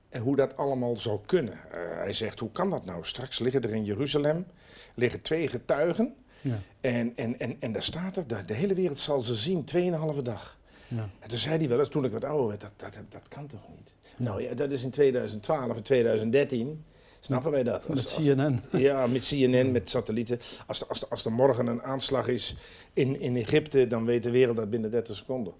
eh, 0.09 0.21
hoe 0.21 0.37
dat 0.37 0.57
allemaal 0.57 0.97
zou 0.97 1.21
kunnen. 1.27 1.53
Eh, 1.53 1.81
hij 1.95 2.13
zegt, 2.13 2.39
hoe 2.39 2.53
kan 2.53 2.71
dat 2.71 2.85
nou? 2.85 3.05
Straks 3.05 3.39
liggen 3.39 3.63
er 3.63 3.75
in 3.75 3.85
Jeruzalem 3.85 4.47
liggen 4.95 5.23
twee 5.23 5.49
getuigen. 5.49 6.15
Ja. 6.41 6.59
En, 6.81 7.13
en, 7.17 7.39
en, 7.39 7.57
en 7.61 7.73
daar 7.73 7.83
staat 7.83 8.17
er, 8.17 8.27
de, 8.27 8.45
de 8.45 8.55
hele 8.55 8.75
wereld 8.75 9.01
zal 9.01 9.21
ze 9.21 9.35
zien, 9.35 9.65
tweeënhalve 9.65 10.23
dag. 10.23 10.59
Ja. 10.89 11.09
En 11.19 11.29
toen 11.29 11.39
zei 11.39 11.59
hij 11.59 11.69
wel 11.69 11.79
eens, 11.79 11.89
toen 11.89 12.05
ik 12.05 12.13
wat 12.13 12.25
ouder 12.25 12.47
werd, 12.47 12.61
dat, 12.61 12.73
dat, 12.77 12.93
dat 13.09 13.29
kan 13.29 13.47
toch 13.47 13.69
niet? 13.77 13.93
Nou 14.17 14.43
ja, 14.43 14.55
dat 14.55 14.71
is 14.71 14.83
in 14.83 14.91
2012 14.91 15.77
en 15.77 15.83
2013. 15.83 16.85
Snappen 17.25 17.51
wij 17.51 17.63
dat? 17.63 17.89
Met 17.89 17.99
als- 17.99 18.15
CNN. 18.15 18.61
ja, 18.73 19.07
met 19.07 19.27
CNN, 19.29 19.73
met 19.73 19.91
satellieten. 19.91 20.41
Als, 20.67 20.81
er- 20.81 20.87
als, 20.89 21.11
als 21.11 21.25
er 21.25 21.33
morgen 21.33 21.67
een 21.67 21.83
aanslag 21.83 22.29
is 22.29 22.57
in, 22.93 23.21
in 23.21 23.37
Egypte, 23.37 23.87
dan 23.87 24.05
weet 24.05 24.23
de 24.23 24.31
wereld 24.31 24.57
dat 24.57 24.71
binnen 24.71 24.91
30 24.91 25.17
seconden. 25.17 25.53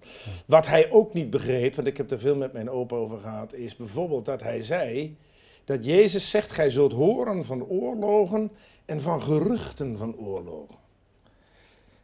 Wat 0.45 0.67
hij 0.67 0.91
ook 0.91 1.13
niet 1.13 1.29
begreep, 1.29 1.75
want 1.75 1.87
ik 1.87 1.97
heb 1.97 2.11
er 2.11 2.19
veel 2.19 2.35
met 2.35 2.53
mijn 2.53 2.69
opa 2.69 2.95
over 2.95 3.19
gehad, 3.19 3.53
is 3.53 3.75
bijvoorbeeld 3.75 4.25
dat 4.25 4.43
hij 4.43 4.61
zei 4.61 5.17
dat 5.65 5.85
Jezus 5.85 6.29
zegt: 6.29 6.51
Gij 6.51 6.69
zult 6.69 6.91
horen 6.91 7.45
van 7.45 7.63
oorlogen 7.65 8.51
en 8.85 9.01
van 9.01 9.21
geruchten 9.21 9.97
van 9.97 10.17
oorlogen. 10.17 10.75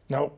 Nou, 0.06 0.30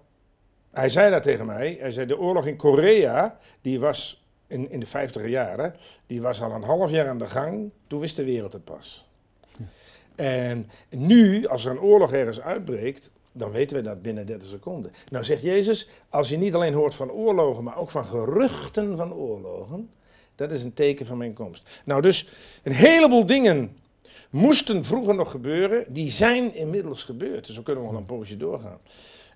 hij 0.71 0.89
zei 0.89 1.11
dat 1.11 1.23
tegen 1.23 1.45
mij. 1.45 1.77
Hij 1.79 1.91
zei: 1.91 2.05
De 2.05 2.17
oorlog 2.19 2.45
in 2.45 2.55
Korea, 2.55 3.39
die 3.61 3.79
was 3.79 4.23
in, 4.47 4.71
in 4.71 4.79
de 4.79 4.85
50 4.85 5.27
jaren, 5.27 5.75
die 6.05 6.21
was 6.21 6.41
al 6.41 6.51
een 6.51 6.63
half 6.63 6.91
jaar 6.91 7.07
aan 7.07 7.17
de 7.17 7.27
gang. 7.27 7.71
Toen 7.87 7.99
wist 7.99 8.15
de 8.15 8.23
wereld 8.23 8.53
het 8.53 8.63
pas. 8.63 9.09
En 10.15 10.69
nu, 10.89 11.47
als 11.47 11.65
er 11.65 11.71
een 11.71 11.81
oorlog 11.81 12.13
ergens 12.13 12.41
uitbreekt, 12.41 13.11
dan 13.31 13.51
weten 13.51 13.75
we 13.75 13.81
dat 13.81 14.01
binnen 14.01 14.25
30 14.25 14.47
seconden. 14.47 14.91
Nou 15.09 15.23
zegt 15.23 15.41
Jezus, 15.41 15.89
als 16.09 16.29
je 16.29 16.37
niet 16.37 16.55
alleen 16.55 16.73
hoort 16.73 16.95
van 16.95 17.11
oorlogen, 17.11 17.63
maar 17.63 17.77
ook 17.77 17.89
van 17.89 18.05
geruchten 18.05 18.97
van 18.97 19.13
oorlogen, 19.13 19.89
dat 20.35 20.51
is 20.51 20.63
een 20.63 20.73
teken 20.73 21.05
van 21.05 21.17
mijn 21.17 21.33
komst. 21.33 21.81
Nou 21.83 22.01
dus, 22.01 22.29
een 22.63 22.71
heleboel 22.71 23.25
dingen 23.25 23.75
moesten 24.29 24.85
vroeger 24.85 25.15
nog 25.15 25.31
gebeuren, 25.31 25.85
die 25.87 26.09
zijn 26.09 26.55
inmiddels 26.55 27.03
gebeurd. 27.03 27.47
Dus 27.47 27.55
we 27.55 27.63
kunnen 27.63 27.83
nog 27.83 27.93
een 27.93 28.05
poosje 28.05 28.37
doorgaan. 28.37 28.79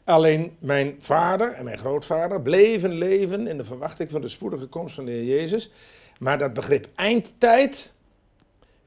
Alleen 0.04 0.56
mijn 0.60 0.96
vader 1.00 1.54
en 1.54 1.64
mijn 1.64 1.78
grootvader 1.78 2.42
bleven 2.42 2.92
leven 2.92 3.48
in 3.48 3.58
de 3.58 3.64
verwachting 3.64 4.12
van 4.12 4.22
de 4.22 4.30
spoedige 4.30 4.66
komst 4.66 4.96
van 4.96 5.06
de 5.06 5.12
Heer 5.12 5.24
Jezus. 5.24 5.72
Maar 6.20 6.38
dat 6.38 6.54
begrip 6.54 6.88
eindtijd, 6.96 7.94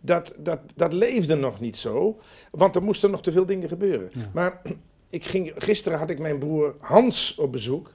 dat, 0.00 0.35
dat, 0.37 0.61
dat 0.75 0.93
leefde 0.93 1.35
nog 1.35 1.61
niet 1.61 1.76
zo, 1.76 2.19
want 2.50 2.75
er 2.76 2.83
moesten 2.83 3.11
nog 3.11 3.23
te 3.23 3.33
veel 3.33 3.47
dingen 3.47 3.69
gebeuren. 3.69 4.11
Ja. 4.12 4.31
Maar 4.33 4.62
ik 5.11 5.25
ging, 5.25 5.52
gisteren 5.57 5.99
had 5.99 6.11
ik 6.11 6.19
mijn 6.19 6.38
broer 6.38 6.75
Hans 6.78 7.35
op 7.35 7.52
bezoek. 7.52 7.95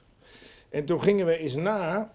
En 0.68 0.84
toen 0.84 1.02
gingen 1.02 1.26
we 1.26 1.38
eens 1.38 1.54
na 1.54 2.12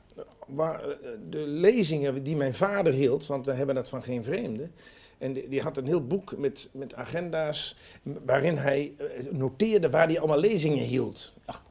waar, 0.47 0.89
eh, 0.89 0.95
de 1.29 1.37
lezingen 1.37 2.23
die 2.23 2.35
mijn 2.35 2.53
vader 2.53 2.93
hield, 2.93 3.25
want 3.25 3.45
we 3.45 3.53
hebben 3.53 3.75
dat 3.75 3.89
van 3.89 4.03
geen 4.03 4.23
vreemde. 4.23 4.69
En 5.17 5.33
die, 5.33 5.47
die 5.47 5.61
had 5.61 5.77
een 5.77 5.85
heel 5.85 6.07
boek 6.07 6.37
met, 6.37 6.69
met 6.71 6.95
agenda's 6.95 7.75
waarin 8.25 8.57
hij 8.57 8.93
eh, 8.97 9.05
noteerde 9.31 9.89
waar 9.89 10.07
hij 10.07 10.19
allemaal 10.19 10.39
lezingen 10.39 10.83
hield. 10.83 11.33
Ach, 11.45 11.63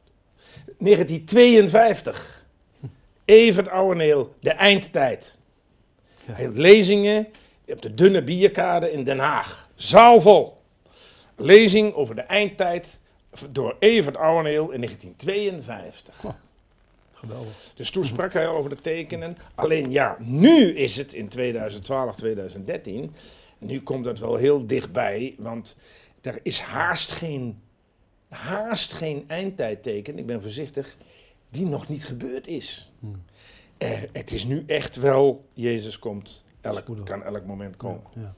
1952. 0.78 2.46
Evert 3.24 3.68
Ouweneel, 3.68 4.34
de 4.40 4.50
eindtijd. 4.50 5.36
Hij 6.24 6.44
hield 6.44 6.56
lezingen 6.56 7.26
op 7.68 7.82
de 7.82 7.94
dunne 7.94 8.22
bierkade 8.22 8.92
in 8.92 9.04
Den 9.04 9.18
Haag. 9.18 9.68
Zaalvol. 9.74 10.56
Lezing 11.36 11.94
over 11.94 12.14
de 12.14 12.20
eindtijd 12.20 12.98
door 13.50 13.76
Evert 13.78 14.16
Ouweneel 14.16 14.70
in 14.70 14.80
1952. 14.80 16.24
Geweldig. 17.12 17.72
Dus 17.74 17.90
toen 17.90 18.04
sprak 18.04 18.32
hij 18.32 18.48
over 18.48 18.70
de 18.70 18.76
tekenen. 18.76 19.36
Alleen 19.54 19.90
ja, 19.90 20.16
nu 20.20 20.76
is 20.76 20.96
het 20.96 21.14
in 21.14 21.28
2012, 21.28 22.16
2013. 22.16 23.14
Nu 23.58 23.80
komt 23.80 24.04
dat 24.04 24.18
wel 24.18 24.36
heel 24.36 24.66
dichtbij, 24.66 25.34
want 25.38 25.76
er 26.20 26.40
is 26.42 26.60
haast 26.60 27.12
geen, 27.12 27.60
haast 28.28 28.92
geen 28.92 29.24
eindtijdteken, 29.26 30.18
ik 30.18 30.26
ben 30.26 30.42
voorzichtig, 30.42 30.96
die 31.50 31.66
nog 31.66 31.88
niet 31.88 32.04
gebeurd 32.04 32.46
is. 32.46 32.92
Hmm. 33.00 33.22
Eh, 33.78 33.90
het 34.12 34.30
is 34.30 34.44
nu 34.44 34.64
echt 34.66 34.96
wel, 34.96 35.44
Jezus 35.52 35.98
komt, 35.98 36.44
elk, 36.60 36.78
Spoedig. 36.78 37.04
kan 37.04 37.22
elk 37.22 37.44
moment 37.46 37.76
komen. 37.76 38.00
Ja, 38.12 38.34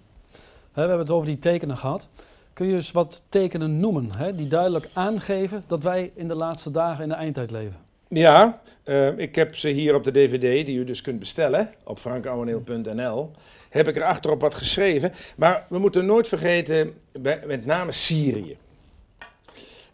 we 0.72 0.80
hebben 0.80 0.98
het 0.98 1.10
over 1.10 1.26
die 1.26 1.38
tekenen 1.38 1.76
gehad. 1.76 2.08
Kun 2.52 2.66
je 2.66 2.74
eens 2.74 2.92
wat 2.92 3.22
tekenen 3.28 3.80
noemen 3.80 4.36
die 4.36 4.46
duidelijk 4.46 4.88
aangeven 4.92 5.64
dat 5.66 5.82
wij 5.82 6.12
in 6.14 6.28
de 6.28 6.34
laatste 6.34 6.70
dagen 6.70 7.02
in 7.02 7.08
de 7.08 7.14
eindtijd 7.14 7.50
leven? 7.50 7.76
Ja, 8.08 8.60
eh, 8.84 9.18
ik 9.18 9.34
heb 9.34 9.56
ze 9.56 9.68
hier 9.68 9.94
op 9.94 10.04
de 10.04 10.10
DVD, 10.10 10.66
die 10.66 10.78
u 10.78 10.84
dus 10.84 11.02
kunt 11.02 11.18
bestellen 11.18 11.70
op 11.84 11.98
frankouweneel.nl. 11.98 13.30
Heb 13.68 13.88
ik 13.88 13.96
er 13.96 14.04
achterop 14.04 14.40
wat 14.40 14.54
geschreven. 14.54 15.12
Maar 15.36 15.66
we 15.68 15.78
moeten 15.78 16.06
nooit 16.06 16.28
vergeten, 16.28 16.94
bij- 17.12 17.42
met 17.46 17.64
name 17.66 17.92
Syrië. 17.92 18.56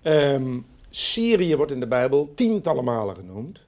Ehm, 0.02 0.59
Syrië 0.90 1.56
wordt 1.56 1.73
in 1.73 1.80
de 1.80 1.87
Bijbel 1.87 2.33
tientallen 2.35 2.85
malen 2.85 3.14
genoemd. 3.16 3.61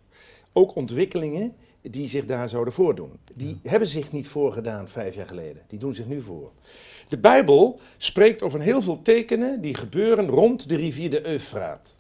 Ook 0.53 0.75
ontwikkelingen 0.77 1.55
die 1.82 2.06
zich 2.06 2.25
daar 2.25 2.49
zouden 2.49 2.73
voordoen. 2.73 3.12
Die 3.35 3.58
hebben 3.62 3.88
zich 3.88 4.12
niet 4.12 4.28
voorgedaan 4.28 4.88
vijf 4.88 5.14
jaar 5.14 5.26
geleden. 5.26 5.62
Die 5.66 5.78
doen 5.78 5.94
zich 5.94 6.06
nu 6.06 6.20
voor. 6.20 6.50
De 7.08 7.18
Bijbel 7.18 7.80
spreekt 7.97 8.42
over 8.42 8.61
heel 8.61 8.82
veel 8.82 9.02
tekenen 9.02 9.61
die 9.61 9.75
gebeuren 9.75 10.28
rond 10.28 10.68
de 10.68 10.76
rivier 10.76 11.11
de 11.11 11.26
Eufraat. 11.26 11.97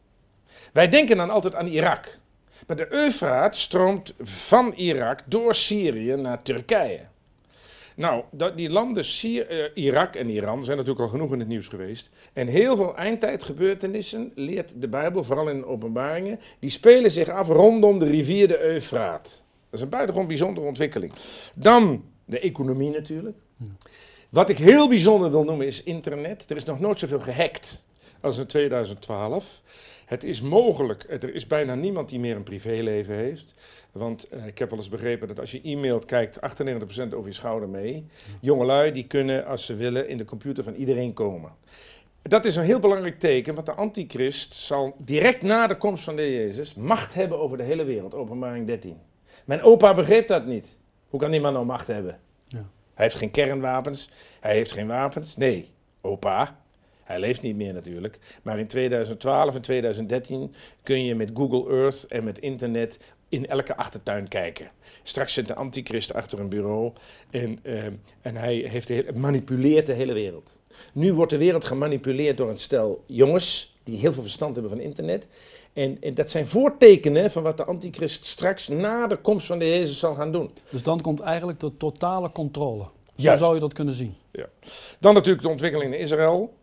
Wij 0.72 0.88
denken 0.88 1.16
dan 1.16 1.30
altijd 1.30 1.54
aan 1.54 1.66
Irak. 1.66 2.18
Maar 2.66 2.76
de 2.76 2.92
Eufraat 2.92 3.56
stroomt 3.56 4.14
van 4.20 4.72
Irak 4.72 5.20
door 5.26 5.54
Syrië 5.54 6.16
naar 6.16 6.42
Turkije. 6.42 7.00
Nou, 7.96 8.24
die 8.54 8.70
landen 8.70 9.04
Syr- 9.04 9.48
eh, 9.48 9.70
Irak 9.74 10.14
en 10.14 10.28
Iran 10.28 10.64
zijn 10.64 10.76
natuurlijk 10.76 11.04
al 11.04 11.10
genoeg 11.10 11.32
in 11.32 11.38
het 11.38 11.48
nieuws 11.48 11.68
geweest. 11.68 12.10
En 12.32 12.46
heel 12.46 12.76
veel 12.76 12.96
eindtijdgebeurtenissen 12.96 14.32
leert 14.34 14.72
de 14.76 14.88
Bijbel, 14.88 15.24
vooral 15.24 15.48
in 15.48 15.64
openbaringen, 15.64 16.40
die 16.58 16.70
spelen 16.70 17.10
zich 17.10 17.28
af 17.28 17.48
rondom 17.48 17.98
de 17.98 18.04
rivier 18.04 18.48
de 18.48 18.60
Eufraat. 18.60 19.42
Dat 19.70 19.78
is 19.78 19.80
een 19.80 19.88
buitengewoon 19.88 20.28
bijzondere 20.28 20.66
ontwikkeling. 20.66 21.12
Dan 21.54 22.04
de 22.24 22.40
economie 22.40 22.90
natuurlijk. 22.90 23.36
Wat 24.28 24.48
ik 24.48 24.58
heel 24.58 24.88
bijzonder 24.88 25.30
wil 25.30 25.44
noemen 25.44 25.66
is 25.66 25.82
internet. 25.82 26.50
Er 26.50 26.56
is 26.56 26.64
nog 26.64 26.80
nooit 26.80 26.98
zoveel 26.98 27.20
gehackt 27.20 27.82
als 28.20 28.38
in 28.38 28.46
2012. 28.46 29.62
Het 30.04 30.24
is 30.24 30.40
mogelijk, 30.40 31.06
er 31.08 31.34
is 31.34 31.46
bijna 31.46 31.74
niemand 31.74 32.08
die 32.08 32.20
meer 32.20 32.36
een 32.36 32.42
privéleven 32.42 33.14
heeft. 33.14 33.54
Want 33.92 34.28
eh, 34.28 34.46
ik 34.46 34.58
heb 34.58 34.70
wel 34.70 34.78
eens 34.78 34.88
begrepen 34.88 35.28
dat 35.28 35.40
als 35.40 35.50
je 35.50 35.60
e-mailt, 35.62 36.04
kijkt 36.04 36.38
98% 36.40 36.42
over 37.12 37.26
je 37.26 37.32
schouder 37.32 37.68
mee. 37.68 38.06
Jongelui 38.40 38.92
die 38.92 39.06
kunnen, 39.06 39.46
als 39.46 39.66
ze 39.66 39.74
willen, 39.74 40.08
in 40.08 40.16
de 40.16 40.24
computer 40.24 40.64
van 40.64 40.74
iedereen 40.74 41.12
komen. 41.12 41.52
Dat 42.22 42.44
is 42.44 42.56
een 42.56 42.64
heel 42.64 42.78
belangrijk 42.78 43.18
teken, 43.18 43.54
want 43.54 43.66
de 43.66 43.72
antichrist 43.72 44.54
zal 44.54 44.94
direct 44.98 45.42
na 45.42 45.66
de 45.66 45.76
komst 45.76 46.04
van 46.04 46.16
de 46.16 46.32
Jezus 46.32 46.74
macht 46.74 47.14
hebben 47.14 47.38
over 47.38 47.56
de 47.56 47.62
hele 47.62 47.84
wereld. 47.84 48.14
Openbaring 48.14 48.66
13. 48.66 48.96
Mijn 49.48 49.62
opa 49.62 49.94
begreep 49.94 50.28
dat 50.28 50.46
niet. 50.46 50.76
Hoe 51.08 51.20
kan 51.20 51.30
die 51.30 51.40
man 51.40 51.52
nou 51.52 51.64
macht 51.66 51.86
hebben? 51.86 52.18
Ja. 52.46 52.68
Hij 52.94 53.04
heeft 53.04 53.14
geen 53.16 53.30
kernwapens, 53.30 54.10
hij 54.40 54.54
heeft 54.54 54.72
geen 54.72 54.86
wapens. 54.86 55.36
Nee, 55.36 55.68
opa, 56.00 56.58
hij 57.04 57.18
leeft 57.20 57.42
niet 57.42 57.56
meer 57.56 57.72
natuurlijk. 57.72 58.18
Maar 58.42 58.58
in 58.58 58.66
2012 58.66 59.54
en 59.54 59.60
2013 59.60 60.54
kun 60.82 61.04
je 61.04 61.14
met 61.14 61.30
Google 61.34 61.76
Earth 61.76 62.06
en 62.06 62.24
met 62.24 62.38
internet 62.38 62.98
in 63.28 63.46
elke 63.46 63.76
achtertuin 63.76 64.28
kijken. 64.28 64.70
Straks 65.02 65.32
zit 65.32 65.48
de 65.48 65.54
antichrist 65.54 66.14
achter 66.14 66.38
een 66.40 66.48
bureau 66.48 66.92
en, 67.30 67.58
eh, 67.62 67.84
en 68.20 68.36
hij 68.36 68.54
heeft 68.56 68.86
de 68.86 68.94
hele- 68.94 69.12
manipuleert 69.12 69.86
de 69.86 69.92
hele 69.92 70.12
wereld. 70.12 70.58
Nu 70.92 71.12
wordt 71.14 71.30
de 71.30 71.38
wereld 71.38 71.64
gemanipuleerd 71.64 72.36
door 72.36 72.50
een 72.50 72.58
stel 72.58 73.04
jongens 73.06 73.76
die 73.82 73.98
heel 73.98 74.12
veel 74.12 74.22
verstand 74.22 74.52
hebben 74.54 74.72
van 74.72 74.80
internet. 74.80 75.26
En, 75.78 75.96
en 76.00 76.14
dat 76.14 76.30
zijn 76.30 76.46
voortekenen 76.46 77.30
van 77.30 77.42
wat 77.42 77.56
de 77.56 77.64
antichrist 77.64 78.24
straks 78.24 78.68
na 78.68 79.06
de 79.06 79.16
komst 79.16 79.46
van 79.46 79.58
de 79.58 79.68
Jezus 79.68 79.98
zal 79.98 80.14
gaan 80.14 80.32
doen. 80.32 80.50
Dus 80.70 80.82
dan 80.82 81.00
komt 81.00 81.20
eigenlijk 81.20 81.60
de 81.60 81.76
totale 81.76 82.32
controle. 82.32 82.82
Zo 82.82 82.90
Juist. 83.14 83.40
zou 83.40 83.54
je 83.54 83.60
dat 83.60 83.72
kunnen 83.72 83.94
zien. 83.94 84.14
Dan 84.98 85.14
natuurlijk 85.14 85.42
de 85.42 85.48
ontwikkeling 85.48 85.94
in 85.94 86.00
Israël. 86.00 86.54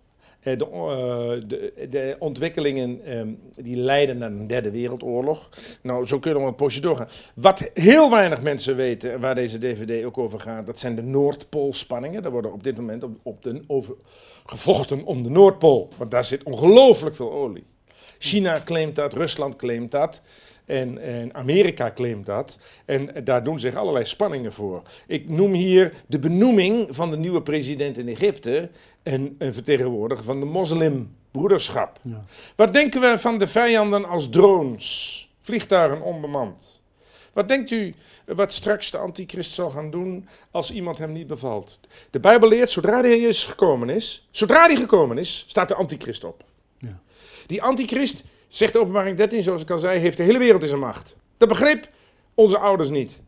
eh, 0.44 0.58
de, 0.58 0.66
eh, 0.66 1.50
de, 1.50 1.88
de 1.90 2.16
ontwikkelingen 2.20 3.06
ehm, 3.06 3.30
die 3.56 3.76
leiden 3.76 4.18
naar 4.18 4.32
een 4.32 4.48
derde 4.48 4.72
wereldoorlog. 4.72 5.50
Nou, 5.82 6.06
zo 6.06 6.20
kunnen 6.20 6.42
we 6.42 6.48
een 6.48 6.56
poosje 6.56 6.82
doorgaan. 6.82 7.10
Wat 7.36 7.70
heel 7.74 8.10
weinig 8.10 8.42
mensen 8.42 8.76
weten, 8.76 9.12
en 9.12 9.20
waar 9.20 9.36
deze 9.36 9.58
DVD 9.58 10.06
ook 10.06 10.18
over 10.18 10.40
gaat, 10.40 10.66
dat 10.66 10.80
zijn 10.80 10.96
de 10.96 11.04
Noordpoolspanningen. 11.04 12.24
Daar 12.24 12.32
worden 12.32 12.54
op 12.54 12.64
dit 12.64 12.76
moment 12.78 13.04
op, 13.04 13.12
op 13.24 13.44
de, 13.44 13.64
over, 13.68 13.96
gevochten 14.46 15.04
om 15.06 15.24
de 15.24 15.30
Noordpool, 15.30 15.90
want 15.98 16.12
daar 16.12 16.24
zit 16.24 16.44
ongelooflijk 16.44 17.16
veel 17.16 17.32
olie. 17.32 17.64
China 18.26 18.62
claimt 18.66 18.96
dat, 18.96 19.14
Rusland 19.14 19.56
claimt 19.56 19.92
dat. 19.92 20.22
En, 20.66 20.98
en, 20.98 21.34
Amerika 21.34 21.92
claimt 21.92 22.26
dat. 22.26 22.58
En 22.86 23.24
daar 23.24 23.44
doen 23.44 23.60
zich 23.60 23.76
allerlei 23.76 24.06
spanningen 24.06 24.54
voor. 24.54 24.82
Ik 25.08 25.30
noem 25.30 25.54
hier 25.54 25.94
de 26.08 26.20
benoeming 26.20 26.96
van 26.96 27.10
de 27.10 27.18
nieuwe 27.18 27.42
president 27.42 27.98
in 27.98 28.08
Egypte. 28.08 28.70
En 29.04 29.36
een 29.38 29.54
vertegenwoordiger 29.54 30.26
van 30.26 30.40
de 30.40 30.46
moslimbroederschap. 30.46 32.00
Ja. 32.02 32.26
Wat 32.56 32.74
denken 32.74 33.02
we 33.02 33.18
van 33.18 33.38
de 33.38 33.48
vijanden 33.48 34.06
als 34.06 34.30
drones, 34.30 35.30
vliegtuigen 35.42 36.02
onbemand? 36.02 36.82
Wat 37.34 37.48
denkt 37.48 37.72
u 37.72 37.94
wat 38.26 38.54
straks 38.54 38.92
de 38.92 38.98
antichrist 38.98 39.52
zal 39.52 39.70
gaan 39.70 39.92
doen 39.92 40.28
als 40.52 40.72
iemand 40.72 40.98
hem 40.98 41.12
niet 41.12 41.28
bevalt? 41.28 41.80
De 42.10 42.20
Bijbel 42.20 42.50
leert, 42.50 42.72
zodra 42.72 43.02
de 43.02 43.08
Heer 43.08 43.22
Jezus 43.22 43.44
gekomen 43.44 43.90
is, 43.90 44.28
zodra 44.32 44.66
hij 44.66 44.76
gekomen 44.76 45.18
is, 45.18 45.46
staat 45.48 45.68
de 45.68 45.76
antichrist 45.76 46.24
op. 46.24 46.44
Ja. 46.86 47.02
Die 47.48 47.64
antichrist 47.64 48.24
Zegt 48.56 48.74
de 48.74 48.80
openbaring 48.80 49.18
13, 49.18 49.44
zoals 49.44 49.62
ik 49.62 49.70
al 49.70 49.80
zei, 49.80 50.00
heeft 50.00 50.18
de 50.18 50.24
hele 50.24 50.38
wereld 50.38 50.62
in 50.62 50.68
zijn 50.68 50.80
macht. 50.80 51.16
Dat 51.38 51.50
begrip 51.50 51.90
onze 52.34 52.58
ouders 52.58 52.90
niet. 52.90 53.20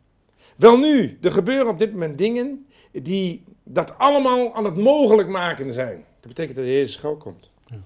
Wel 0.56 0.78
nu, 0.78 1.18
er 1.22 1.32
gebeuren 1.32 1.68
op 1.68 1.80
dit 1.80 1.92
moment 1.92 2.18
dingen 2.18 2.68
die 2.92 3.44
dat 3.64 3.98
allemaal 3.98 4.56
aan 4.56 4.66
het 4.66 4.78
mogelijk 4.78 5.28
maken 5.28 5.74
zijn. 5.74 6.06
Dat 6.20 6.28
betekent 6.28 6.56
dat 6.56 6.66
de 6.66 6.72
Jezus 6.72 6.96
gauw 6.96 7.18
komt. 7.18 7.52
Ja. 7.66 7.78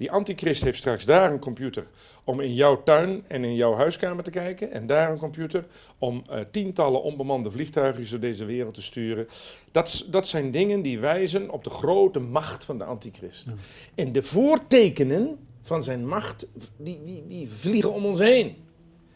Die 0.00 0.10
antichrist 0.10 0.64
heeft 0.64 0.78
straks 0.78 1.04
daar 1.04 1.32
een 1.32 1.38
computer 1.38 1.86
om 2.24 2.40
in 2.40 2.54
jouw 2.54 2.82
tuin 2.82 3.24
en 3.28 3.44
in 3.44 3.54
jouw 3.54 3.74
huiskamer 3.74 4.24
te 4.24 4.30
kijken. 4.30 4.70
En 4.72 4.86
daar 4.86 5.10
een 5.10 5.18
computer 5.18 5.66
om 5.98 6.24
uh, 6.30 6.38
tientallen 6.50 7.02
onbemande 7.02 7.50
vliegtuigen 7.50 8.10
door 8.10 8.20
deze 8.20 8.44
wereld 8.44 8.74
te 8.74 8.82
sturen. 8.82 9.28
Dat, 9.70 10.06
dat 10.10 10.28
zijn 10.28 10.50
dingen 10.50 10.82
die 10.82 10.98
wijzen 10.98 11.50
op 11.50 11.64
de 11.64 11.70
grote 11.70 12.18
macht 12.18 12.64
van 12.64 12.78
de 12.78 12.84
antichrist. 12.84 13.46
Ja. 13.46 13.52
En 13.94 14.12
de 14.12 14.22
voortekenen 14.22 15.38
van 15.62 15.82
zijn 15.82 16.06
macht, 16.06 16.46
die, 16.76 17.00
die, 17.04 17.24
die 17.28 17.48
vliegen 17.48 17.92
om 17.92 18.04
ons 18.04 18.18
heen. 18.18 18.56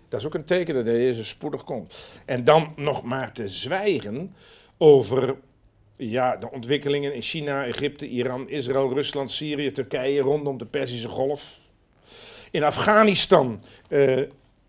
Dat 0.08 0.20
is 0.20 0.26
ook 0.26 0.34
een 0.34 0.44
teken 0.44 0.74
dat 0.74 0.86
Jezus 0.86 1.28
spoedig 1.28 1.64
komt. 1.64 1.94
En 2.24 2.44
dan 2.44 2.72
nog 2.76 3.02
maar 3.02 3.32
te 3.32 3.48
zwijgen 3.48 4.34
over 4.78 5.36
ja, 5.96 6.36
de 6.36 6.50
ontwikkelingen 6.50 7.14
in 7.14 7.22
China, 7.22 7.66
Egypte, 7.66 8.08
Iran, 8.08 8.48
Israël, 8.48 8.92
Rusland, 8.92 9.30
Syrië, 9.30 9.72
Turkije, 9.72 10.20
rondom 10.20 10.58
de 10.58 10.66
Perzische 10.66 11.08
Golf. 11.08 11.58
In 12.50 12.64
Afghanistan 12.64 13.62
uh, 13.88 14.20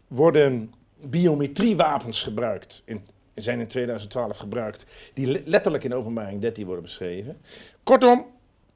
worden 0.07 0.73
biometriewapens 1.01 2.23
gebruikt. 2.23 2.81
In, 2.85 3.01
zijn 3.35 3.59
in 3.59 3.67
2012 3.67 4.37
gebruikt. 4.37 4.85
Die 5.13 5.41
letterlijk 5.45 5.83
in 5.83 5.93
openbaring 5.93 6.41
13 6.41 6.65
worden 6.65 6.83
beschreven. 6.83 7.41
Kortom, 7.83 8.25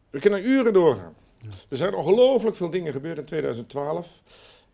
we 0.10 0.20
kunnen 0.20 0.46
uren 0.46 0.74
doorgaan. 0.74 1.16
Er 1.70 1.78
zijn 1.78 1.94
ongelooflijk 1.94 2.56
veel 2.56 2.70
dingen 2.70 2.94
gebeurd 2.94 3.18
in 3.18 3.26
2012. 3.26 4.22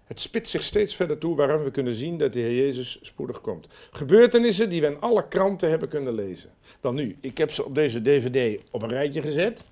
Het 0.05 0.19
spitst 0.19 0.51
zich 0.51 0.63
steeds 0.63 0.95
verder 0.95 1.17
toe 1.17 1.35
waarom 1.35 1.63
we 1.63 1.71
kunnen 1.71 1.93
zien 1.93 2.17
dat 2.17 2.33
de 2.33 2.39
Heer 2.39 2.55
Jezus 2.55 2.99
spoedig 3.01 3.41
komt. 3.41 3.67
Gebeurtenissen 3.91 4.69
die 4.69 4.81
we 4.81 4.87
in 4.87 4.99
alle 4.99 5.27
kranten 5.27 5.69
hebben 5.69 5.87
kunnen 5.87 6.13
lezen. 6.13 6.49
Dan 6.81 6.95
nu, 6.95 7.17
ik 7.21 7.37
heb 7.37 7.51
ze 7.51 7.65
op 7.65 7.75
deze 7.75 8.01
DVD 8.01 8.61
op 8.71 8.81
een 8.81 8.89
rijtje 8.89 9.21
gezet 9.21 9.63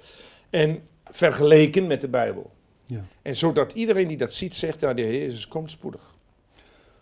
en 0.49 0.87
vergeleken 1.05 1.87
met 1.87 2.01
de 2.01 2.07
Bijbel. 2.07 2.51
Ja. 2.85 3.05
En 3.21 3.35
zodat 3.35 3.73
iedereen 3.73 4.07
die 4.07 4.17
dat 4.17 4.33
ziet 4.33 4.55
zegt, 4.55 4.79
dat 4.79 4.95
de 4.95 5.01
Heer 5.01 5.19
Jezus 5.19 5.47
komt 5.47 5.71
spoedig. 5.71 6.15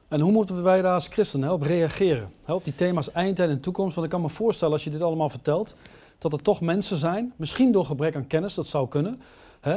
En 0.08 0.20
hoe 0.20 0.32
moeten 0.32 0.64
wij 0.64 0.82
daar 0.82 0.94
als 0.94 1.08
christenen 1.08 1.52
op 1.52 1.62
reageren? 1.62 2.32
Op 2.48 2.64
die 2.64 2.76
thema's 2.76 3.12
eindtijd 3.12 3.50
en 3.50 3.60
toekomst. 3.60 3.96
Want 3.96 4.08
ik 4.08 4.14
kan 4.14 4.22
me 4.22 4.30
voorstellen 4.30 4.74
als 4.74 4.84
je 4.84 4.90
dit 4.90 5.02
allemaal 5.02 5.30
vertelt, 5.30 5.76
dat 6.18 6.34
er 6.34 6.42
toch 6.42 6.62
mensen 6.62 6.98
zijn, 6.98 7.34
misschien 7.36 7.72
door 7.72 7.86
gebrek 7.86 8.16
aan 8.16 8.28
kennis, 8.28 8.54
dat 8.54 8.68
zou 8.68 8.88
kunnen, 8.88 9.22
Hè, 9.62 9.76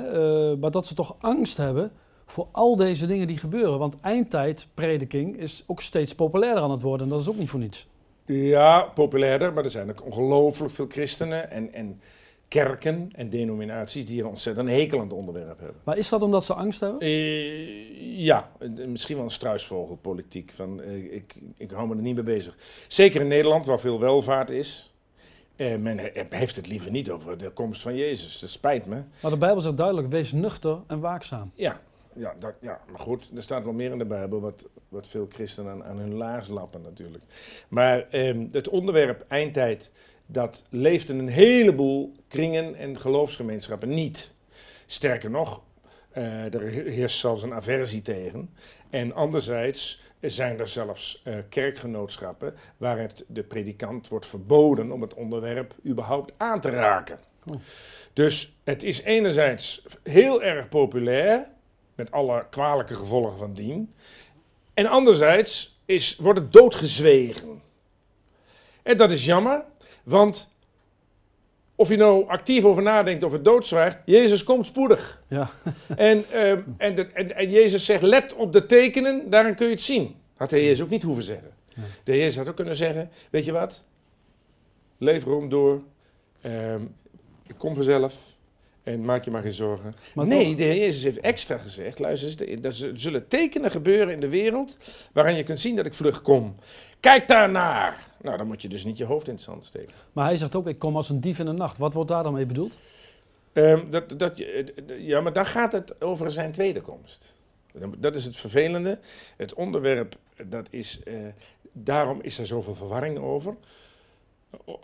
uh, 0.52 0.57
maar 0.59 0.70
dat 0.70 0.87
ze 0.87 0.94
toch 0.94 1.16
angst 1.18 1.57
hebben 1.57 1.92
voor 2.26 2.46
al 2.52 2.76
deze 2.76 3.06
dingen 3.06 3.26
die 3.26 3.38
gebeuren. 3.38 3.78
Want 3.78 3.96
eindtijdprediking 4.00 5.37
is 5.37 5.64
ook 5.66 5.80
steeds 5.80 6.14
populairder 6.14 6.62
aan 6.62 6.70
het 6.70 6.82
worden. 6.82 7.06
En 7.06 7.12
dat 7.12 7.20
is 7.20 7.28
ook 7.28 7.38
niet 7.38 7.50
voor 7.50 7.60
niets. 7.60 7.87
Ja, 8.26 8.82
populairder, 8.82 9.52
maar 9.52 9.64
er 9.64 9.70
zijn 9.70 9.90
ook 9.90 10.04
ongelooflijk 10.04 10.72
veel 10.72 10.87
christenen 10.88 11.50
en, 11.50 11.72
en 11.72 12.00
kerken 12.48 13.10
en 13.12 13.30
denominaties 13.30 14.06
die 14.06 14.20
een 14.20 14.28
ontzettend 14.28 14.68
hekel 14.68 14.98
aan 14.98 15.04
het 15.04 15.16
onderwerp 15.16 15.58
hebben. 15.58 15.80
Maar 15.84 15.98
is 15.98 16.08
dat 16.08 16.22
omdat 16.22 16.44
ze 16.44 16.54
angst 16.54 16.80
hebben? 16.80 17.08
Uh, 17.08 18.18
ja, 18.18 18.50
misschien 18.87 19.16
wel 19.16 19.24
een 19.24 19.30
struisvogelpolitiek. 19.30 20.52
Van, 20.54 20.80
uh, 20.80 21.14
ik, 21.14 21.34
ik 21.56 21.70
hou 21.70 21.88
me 21.88 21.94
er 21.94 22.02
niet 22.02 22.14
mee 22.14 22.24
bezig. 22.24 22.56
Zeker 22.88 23.20
in 23.20 23.28
Nederland, 23.28 23.66
waar 23.66 23.80
veel 23.80 24.00
welvaart 24.00 24.50
is. 24.50 24.94
Uh, 25.56 25.76
men 25.76 26.00
heeft 26.28 26.56
het 26.56 26.66
liever 26.66 26.90
niet 26.90 27.10
over 27.10 27.38
de 27.38 27.50
komst 27.50 27.82
van 27.82 27.96
Jezus. 27.96 28.38
Dat 28.38 28.50
spijt 28.50 28.87
me. 28.87 29.02
Maar 29.22 29.30
de 29.30 29.37
Bijbel 29.37 29.60
zegt 29.60 29.76
duidelijk: 29.76 30.08
wees 30.08 30.32
nuchter 30.32 30.78
en 30.87 31.00
waakzaam. 31.00 31.50
Ja, 31.54 31.80
ja, 32.16 32.35
dat, 32.38 32.55
ja 32.61 32.81
maar 32.90 33.00
goed, 33.00 33.31
er 33.35 33.42
staat 33.42 33.64
wel 33.64 33.72
meer 33.72 33.90
in 33.90 33.98
de 33.98 34.05
Bijbel 34.05 34.40
wat, 34.40 34.68
wat 34.88 35.07
veel 35.07 35.27
christenen 35.33 35.72
aan, 35.72 35.85
aan 35.85 35.98
hun 35.98 36.14
laars 36.14 36.48
lappen 36.48 36.83
natuurlijk. 36.83 37.24
Maar 37.68 38.07
um, 38.11 38.48
het 38.53 38.68
onderwerp 38.68 39.24
eindtijd, 39.29 39.90
dat 40.27 40.64
leeft 40.68 41.09
in 41.09 41.18
een 41.18 41.29
heleboel 41.29 42.12
kringen 42.29 42.74
en 42.74 43.00
geloofsgemeenschappen 43.00 43.88
niet. 43.88 44.33
Sterker 44.87 45.31
nog, 45.31 45.62
uh, 46.16 46.55
er 46.55 46.62
heerst 46.70 47.18
zelfs 47.18 47.42
een 47.42 47.55
aversie 47.55 48.03
tegen. 48.03 48.50
En 48.90 49.12
anderzijds 49.12 50.03
zijn 50.20 50.59
er 50.59 50.68
zelfs 50.68 51.22
uh, 51.24 51.35
kerkgenootschappen 51.48 52.55
waar 52.77 52.98
het 52.98 53.24
de 53.29 53.42
predikant 53.42 54.09
wordt 54.09 54.27
verboden 54.27 54.92
om 54.92 55.03
het 55.03 55.14
onderwerp 55.14 55.74
überhaupt 55.87 56.33
aan 56.37 56.61
te 56.61 56.70
raken. 56.70 57.18
Oh. 57.46 57.55
Dus 58.12 58.57
het 58.64 58.83
is 58.83 59.03
enerzijds 59.03 59.87
heel 60.03 60.42
erg 60.42 60.68
populair, 60.68 61.46
met 61.94 62.11
alle 62.11 62.46
kwalijke 62.50 62.94
gevolgen 62.94 63.38
van 63.38 63.52
dien. 63.52 63.94
En 64.74 64.87
anderzijds 64.87 65.80
is, 65.85 66.16
wordt 66.16 66.38
het 66.38 66.52
doodgezwegen. 66.52 67.62
En 68.83 68.96
dat 68.96 69.11
is 69.11 69.24
jammer, 69.24 69.64
want 70.02 70.52
of 71.74 71.88
je 71.88 71.96
nou 71.96 72.28
actief 72.28 72.64
over 72.64 72.83
nadenkt 72.83 73.24
of 73.24 73.33
het 73.33 73.44
doodzwijgt, 73.44 73.98
Jezus 74.04 74.44
komt 74.44 74.66
spoedig. 74.66 75.22
Ja. 75.28 75.50
en, 75.96 76.24
uh, 76.33 76.50
en, 76.76 76.94
de, 76.94 77.07
en, 77.12 77.37
en, 77.37 77.50
Jezus 77.50 77.85
zegt, 77.85 78.02
let 78.02 78.35
op 78.35 78.52
de 78.52 78.66
tekenen, 78.66 79.30
daarin 79.30 79.54
kun 79.54 79.66
je 79.66 79.72
het 79.72 79.83
zien. 79.83 80.16
Had 80.37 80.50
de 80.50 80.59
Heer 80.59 80.83
ook 80.83 80.90
niet 80.90 81.02
hoeven 81.02 81.24
zeggen. 81.24 81.50
De 82.04 82.12
Heer 82.12 82.37
had 82.37 82.48
ook 82.48 82.57
kunnen 82.57 82.76
zeggen, 82.76 83.11
weet 83.30 83.44
je 83.44 83.52
wat, 83.52 83.85
leef 84.98 85.26
erom 85.26 85.48
door, 85.48 85.83
um, 86.46 86.94
ik 87.46 87.54
kom 87.59 87.74
vanzelf 87.74 88.34
en 88.85 89.05
maak 89.05 89.25
je 89.25 89.31
maar 89.31 89.42
geen 89.42 89.53
zorgen. 89.53 89.94
Maar 90.14 90.27
nee, 90.27 90.55
de 90.55 90.62
Heer 90.62 90.77
Jezus 90.77 91.03
heeft 91.03 91.20
extra 91.20 91.59
gezegd, 91.59 91.99
luister 91.99 92.49
eens, 92.49 92.81
er 92.83 92.99
zullen 92.99 93.29
tekenen 93.29 93.70
gebeuren 93.70 94.14
in 94.14 94.20
de 94.20 94.29
wereld 94.29 94.77
waarin 95.12 95.37
je 95.37 95.42
kunt 95.42 95.61
zien 95.61 95.77
dat 95.77 95.87
ik 95.87 95.94
vlug 95.94 96.23
kom. 96.23 96.55
Kijk 97.01 97.29
daarnaar. 97.29 98.07
Nou, 98.23 98.37
dan 98.37 98.47
moet 98.47 98.62
je 98.62 98.68
dus 98.68 98.85
niet 98.85 98.99
je 98.99 99.05
hoofd 99.05 99.29
in 99.29 99.35
het 99.35 99.42
zand 99.42 99.64
steken. 99.64 99.94
Maar 100.12 100.25
hij 100.25 100.37
zegt 100.37 100.55
ook, 100.55 100.66
ik 100.66 100.79
kom 100.79 100.97
als 100.97 101.09
een 101.09 101.20
dief 101.20 101.38
in 101.38 101.47
de 101.47 101.53
nacht. 101.53 101.79
Wat 101.79 101.94
wordt 101.94 102.11
daar 102.11 102.23
dan 102.23 102.33
mee 102.33 102.47
bedoeld? 102.47 102.77
Um, 103.53 103.90
dat, 103.90 104.18
dat, 104.18 104.42
ja, 104.99 105.20
maar 105.20 105.33
dan 105.33 105.47
gaat 105.47 105.73
het 105.73 106.01
over 106.01 106.31
zijn 106.31 106.53
tweede 106.53 106.81
komst. 106.81 107.33
Dat 107.99 108.14
is 108.14 108.25
het 108.25 108.37
vervelende. 108.37 108.99
Het 109.37 109.55
onderwerp, 109.55 110.16
dat 110.44 110.66
is, 110.70 111.01
uh, 111.05 111.14
daarom 111.73 112.18
is 112.23 112.38
er 112.38 112.47
zoveel 112.47 112.75
verwarring 112.75 113.18
over. 113.18 113.57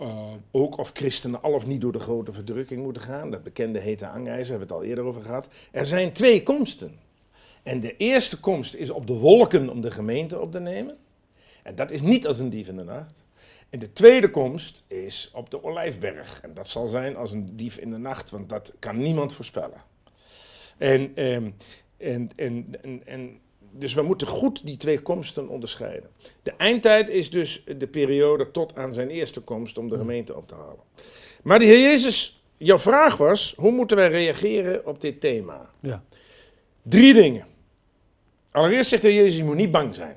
Uh, 0.00 0.32
ook 0.50 0.78
of 0.78 0.90
christenen 0.92 1.42
al 1.42 1.52
of 1.52 1.66
niet 1.66 1.80
door 1.80 1.92
de 1.92 1.98
grote 1.98 2.32
verdrukking 2.32 2.82
moeten 2.82 3.02
gaan. 3.02 3.30
Dat 3.30 3.42
bekende 3.42 3.78
hete 3.78 4.04
hangijzer, 4.04 4.50
hebben 4.50 4.68
we 4.68 4.74
het 4.74 4.82
al 4.82 4.88
eerder 4.88 5.04
over 5.04 5.22
gehad. 5.22 5.48
Er 5.70 5.86
zijn 5.86 6.12
twee 6.12 6.42
komsten. 6.42 6.98
En 7.62 7.80
de 7.80 7.96
eerste 7.96 8.40
komst 8.40 8.74
is 8.74 8.90
op 8.90 9.06
de 9.06 9.12
wolken 9.12 9.68
om 9.68 9.80
de 9.80 9.90
gemeente 9.90 10.40
op 10.40 10.52
te 10.52 10.60
nemen. 10.60 10.96
En 11.62 11.74
dat 11.74 11.90
is 11.90 12.00
niet 12.00 12.26
als 12.26 12.38
een 12.38 12.50
dief 12.50 12.68
in 12.68 12.76
de 12.76 12.84
nacht. 12.84 13.24
En 13.70 13.78
de 13.78 13.92
tweede 13.92 14.30
komst 14.30 14.84
is 14.86 15.30
op 15.34 15.50
de 15.50 15.64
Olijfberg. 15.64 16.40
En 16.42 16.54
dat 16.54 16.68
zal 16.68 16.86
zijn 16.86 17.16
als 17.16 17.32
een 17.32 17.56
dief 17.56 17.76
in 17.76 17.90
de 17.90 17.98
nacht, 17.98 18.30
want 18.30 18.48
dat 18.48 18.74
kan 18.78 18.96
niemand 19.02 19.32
voorspellen. 19.32 19.82
En, 20.76 21.12
ehm, 21.14 21.50
en, 21.96 22.30
en, 22.36 22.74
en, 23.04 23.40
dus 23.70 23.94
we 23.94 24.02
moeten 24.02 24.26
goed 24.26 24.66
die 24.66 24.76
twee 24.76 25.00
komsten 25.00 25.48
onderscheiden. 25.48 26.10
De 26.42 26.52
eindtijd 26.56 27.08
is 27.08 27.30
dus 27.30 27.64
de 27.78 27.86
periode 27.86 28.50
tot 28.50 28.76
aan 28.76 28.94
zijn 28.94 29.10
eerste 29.10 29.40
komst 29.40 29.78
om 29.78 29.88
de 29.88 29.96
gemeente 29.96 30.36
op 30.36 30.48
te 30.48 30.54
halen. 30.54 30.82
Maar 31.42 31.58
de 31.58 31.64
Heer 31.64 31.80
Jezus, 31.80 32.42
jouw 32.56 32.78
vraag 32.78 33.16
was, 33.16 33.54
hoe 33.56 33.70
moeten 33.70 33.96
wij 33.96 34.08
reageren 34.08 34.86
op 34.86 35.00
dit 35.00 35.20
thema? 35.20 35.70
Ja. 35.80 36.02
Drie 36.82 37.14
dingen. 37.14 37.46
Allereerst 38.50 38.88
zegt 38.88 39.02
de 39.02 39.08
Heer 39.08 39.22
Jezus, 39.22 39.36
je 39.36 39.44
moet 39.44 39.56
niet 39.56 39.70
bang 39.70 39.94
zijn. 39.94 40.16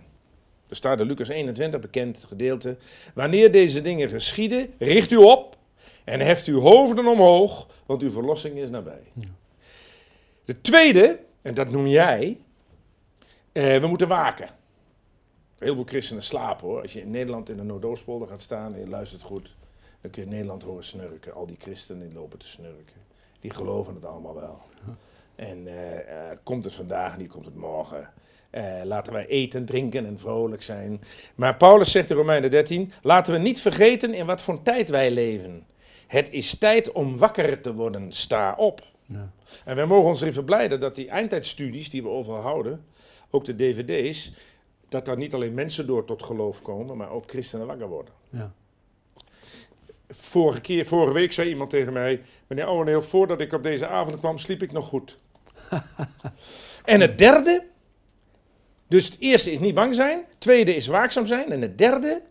Er 0.70 0.76
staat 0.76 1.00
in 1.00 1.06
Lucas 1.06 1.28
21, 1.28 1.80
bekend 1.80 2.26
gedeelte. 2.28 2.78
Wanneer 3.14 3.52
deze 3.52 3.82
dingen 3.82 4.10
geschieden, 4.10 4.74
richt 4.78 5.12
u 5.12 5.16
op 5.16 5.58
en 6.04 6.20
heft 6.20 6.48
uw 6.48 6.60
hoofden 6.60 7.08
omhoog, 7.08 7.68
want 7.86 8.02
uw 8.02 8.12
verlossing 8.12 8.58
is 8.58 8.70
nabij. 8.70 9.02
Ja. 9.14 9.28
De 10.46 10.62
tweede, 10.62 11.20
en 11.42 11.54
dat 11.54 11.72
noem 11.72 11.88
jij, 11.88 12.38
eh, 13.54 13.80
we 13.80 13.88
moeten 13.88 14.08
waken. 14.08 14.48
Een 14.48 15.70
heleboel 15.70 15.86
christenen 15.86 16.24
slapen 16.24 16.68
hoor. 16.68 16.82
Als 16.82 16.94
je 16.94 17.02
in 17.02 17.12
Nederland 17.12 17.50
in 17.50 17.58
de 17.58 17.64
Noordoostpolder 17.64 18.28
gaat 18.28 18.42
staan 18.42 18.74
en 18.74 18.80
je 18.80 18.88
luistert 18.88 19.22
goed, 19.22 19.56
dan 20.02 20.12
kun 20.12 20.24
je 20.24 20.30
Nederland 20.30 20.64
horen 20.64 20.84
snurken. 20.84 21.34
Al 21.34 21.46
die 21.46 21.58
christenen 21.60 22.08
die 22.08 22.18
lopen 22.18 22.40
te 22.40 22.48
snurken. 22.48 22.96
Die 23.40 23.54
geloven 23.54 23.96
het 23.96 24.06
allemaal 24.06 24.36
wel. 24.36 24.60
En 25.36 25.68
eh, 25.68 26.32
eh, 26.32 26.38
komt 26.44 26.64
het 26.66 26.74
vandaag, 26.74 27.18
niet 27.18 27.30
komt 27.30 27.46
het 27.46 27.56
morgen. 27.56 28.10
Laten 28.84 29.14
wij 29.14 29.28
eten, 29.28 29.66
drinken 29.66 30.06
en 30.06 30.20
vrolijk 30.20 30.64
zijn. 30.64 31.02
Maar 31.36 31.56
Paulus 31.58 31.92
zegt 31.92 32.10
in 32.10 32.16
Romeinen 32.16 32.52
13: 32.52 32.92
laten 33.02 33.34
we 33.34 33.40
niet 33.40 33.62
vergeten 33.62 34.14
in 34.14 34.26
wat 34.26 34.42
voor 34.42 34.64
tijd 34.64 34.90
wij 34.90 35.12
leven. 35.12 35.66
Het 36.08 36.32
is 36.32 36.58
tijd 36.58 36.92
om 36.92 37.18
wakker 37.18 37.62
te 37.62 37.74
worden. 37.74 38.12
Sta 38.12 38.56
op. 38.58 38.82
Ja. 39.06 39.32
En 39.66 39.76
wij 39.76 39.86
mogen 39.86 40.10
ons 40.10 40.22
erin 40.22 40.34
verblijden 40.34 40.80
dat 40.80 40.96
die 40.96 41.10
eindtijdstudies 41.10 41.90
die 41.90 42.04
we 42.04 42.10
overal 42.10 42.42
houden, 42.42 42.86
ook 43.34 43.46
de 43.46 43.56
dvd's, 43.56 44.32
dat 44.90 45.06
daar 45.06 45.18
niet 45.18 45.34
alleen 45.34 45.54
mensen 45.54 45.88
door 45.88 46.06
tot 46.06 46.24
geloof 46.24 46.62
komen, 46.62 46.98
maar 46.98 47.10
ook 47.10 47.30
christenen 47.30 47.68
wakker 47.68 47.88
worden. 47.88 48.14
Ja. 48.30 48.54
Vorige, 50.10 50.62
keer, 50.62 50.86
vorige 50.86 51.14
week 51.14 51.32
zei 51.32 51.50
iemand 51.50 51.70
tegen 51.70 51.94
mij, 51.94 52.22
meneer 52.48 52.66
Ouweneel, 52.66 53.02
voordat 53.02 53.40
ik 53.40 53.54
op 53.54 53.64
deze 53.64 53.88
avond 53.88 54.20
kwam, 54.20 54.38
sliep 54.38 54.62
ik 54.62 54.72
nog 54.72 54.88
goed. 54.88 55.20
en 56.86 57.02
het 57.02 57.18
derde, 57.18 57.66
dus 58.88 59.06
het 59.06 59.16
eerste 59.20 59.52
is 59.52 59.60
niet 59.60 59.76
bang 59.76 59.96
zijn, 59.96 60.18
het 60.18 60.40
tweede 60.40 60.76
is 60.76 60.88
waakzaam 60.88 61.26
zijn, 61.26 61.52
en 61.52 61.62
het 61.62 61.78
derde 61.78 62.22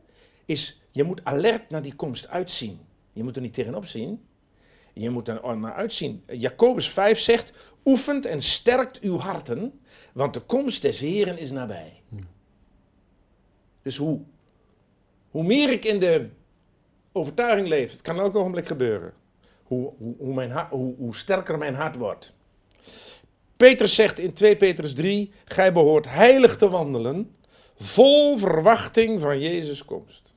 is, 0.45 0.83
je 0.91 1.05
moet 1.05 1.25
alert 1.25 1.71
naar 1.71 1.83
die 1.83 1.95
komst 1.95 2.29
uitzien. 2.29 2.81
Je 3.12 3.23
moet 3.23 3.37
er 3.37 3.43
niet 3.43 3.55
tegenop 3.55 3.87
zien, 3.87 4.23
je 4.92 5.11
moet 5.11 5.28
er 5.28 5.57
naar 5.59 5.74
uitzien. 5.74 6.22
Jacobus 6.26 6.88
5 6.88 7.18
zegt, 7.18 7.52
oefent 7.85 8.26
en 8.26 8.42
sterkt 8.42 9.00
uw 9.00 9.18
harten, 9.18 9.81
want 10.12 10.35
de 10.35 10.40
komst 10.40 10.83
des 10.83 10.98
Heren 11.00 11.38
is 11.38 11.50
nabij. 11.50 12.02
Dus 13.83 13.96
hoe? 13.96 14.20
Hoe 15.31 15.42
meer 15.42 15.70
ik 15.70 15.85
in 15.85 16.00
de 16.00 16.28
overtuiging 17.12 17.68
leef, 17.68 17.90
het 17.90 18.00
kan 18.00 18.18
elk 18.18 18.37
ogenblik 18.37 18.66
gebeuren, 18.66 19.12
hoe, 19.62 19.92
hoe, 19.98 20.14
hoe, 20.18 20.35
mijn 20.35 20.66
hoe, 20.70 20.94
hoe 20.96 21.14
sterker 21.14 21.59
mijn 21.59 21.74
hart 21.74 21.96
wordt. 21.96 22.35
Petrus 23.57 23.94
zegt 23.94 24.18
in 24.18 24.33
2 24.33 24.57
Petrus 24.57 24.94
3, 24.94 25.33
gij 25.44 25.72
behoort 25.72 26.07
heilig 26.09 26.57
te 26.57 26.68
wandelen, 26.68 27.37
vol 27.74 28.37
verwachting 28.37 29.20
van 29.20 29.40
Jezus' 29.40 29.85
komst. 29.85 30.35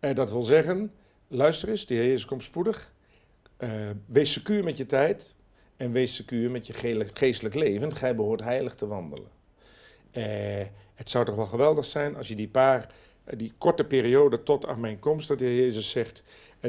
En 0.00 0.14
dat 0.14 0.30
wil 0.30 0.42
zeggen, 0.42 0.92
luister 1.30 1.68
eens, 1.68 1.86
de 1.86 1.94
Heer 1.94 2.06
Jezus 2.06 2.24
komt 2.24 2.42
spoedig. 2.42 2.92
Eh, 3.56 3.70
wees 4.06 4.32
secuur 4.32 4.64
met 4.64 4.76
je 4.76 4.86
tijd 4.86 5.34
en 5.76 5.92
wees 5.92 6.14
secuur 6.14 6.50
met 6.50 6.66
je 6.66 6.72
geestelijk 7.12 7.54
leven. 7.54 7.96
Gij 7.96 8.14
behoort 8.14 8.40
heilig 8.40 8.74
te 8.74 8.86
wandelen. 8.86 9.28
Eh, 10.10 10.24
het 10.94 11.10
zou 11.10 11.24
toch 11.24 11.34
wel 11.34 11.46
geweldig 11.46 11.84
zijn 11.84 12.16
als 12.16 12.28
je 12.28 12.34
die 12.34 12.48
paar, 12.48 12.94
eh, 13.24 13.38
die 13.38 13.52
korte 13.58 13.84
periode 13.84 14.42
tot 14.42 14.66
aan 14.66 14.80
mijn 14.80 14.98
komst, 14.98 15.28
dat 15.28 15.38
de 15.38 15.44
Heer 15.44 15.56
Jezus 15.56 15.90
zegt, 15.90 16.22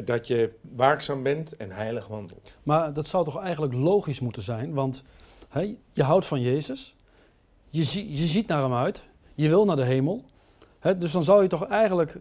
dat 0.04 0.26
je 0.26 0.52
waakzaam 0.60 1.22
bent 1.22 1.56
en 1.56 1.70
heilig 1.70 2.06
wandelt. 2.06 2.54
Maar 2.62 2.92
dat 2.92 3.06
zou 3.06 3.24
toch 3.24 3.40
eigenlijk 3.40 3.72
logisch 3.72 4.20
moeten 4.20 4.42
zijn, 4.42 4.74
want 4.74 5.02
je 5.92 6.02
houdt 6.02 6.26
van 6.26 6.40
Jezus, 6.40 6.96
je, 7.70 8.12
je 8.16 8.26
ziet 8.26 8.46
naar 8.46 8.62
hem 8.62 8.74
uit, 8.74 9.02
je 9.34 9.48
wil 9.48 9.64
naar 9.64 9.76
de 9.76 9.84
hemel. 9.84 10.24
Dus 10.98 11.12
dan 11.12 11.24
zou 11.24 11.42
je 11.42 11.48
toch 11.48 11.66
eigenlijk 11.66 12.18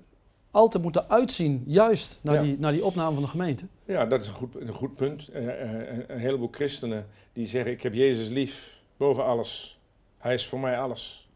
altijd 0.52 0.84
moeten 0.84 1.10
uitzien, 1.10 1.64
juist 1.66 2.20
naar, 2.22 2.36
Ja. 2.36 2.42
die, 2.42 2.60
naar 2.60 2.72
die 2.72 2.86
opname 2.86 3.14
van 3.14 3.24
de 3.24 3.30
gemeente. 3.30 3.66
Ja, 3.86 4.06
dat 4.06 4.22
is 4.22 4.28
een 4.28 4.34
goed, 4.34 4.56
een 4.56 4.74
goed 4.74 4.96
punt. 4.96 5.28
Eh, 5.28 5.62
eh, 5.62 5.88
een, 5.98 6.04
een 6.14 6.20
heleboel 6.20 6.50
christenen 6.52 7.08
die 7.34 7.48
zeggen, 7.48 7.72
ik 7.72 7.84
heb 7.84 7.94
Jezus 7.94 8.28
lief 8.30 8.82
boven 8.98 9.26
alles. 9.26 9.80
Hij 10.18 10.34
is 10.34 10.46
voor 10.48 10.60
mij 10.60 10.80
alles. 10.80 11.30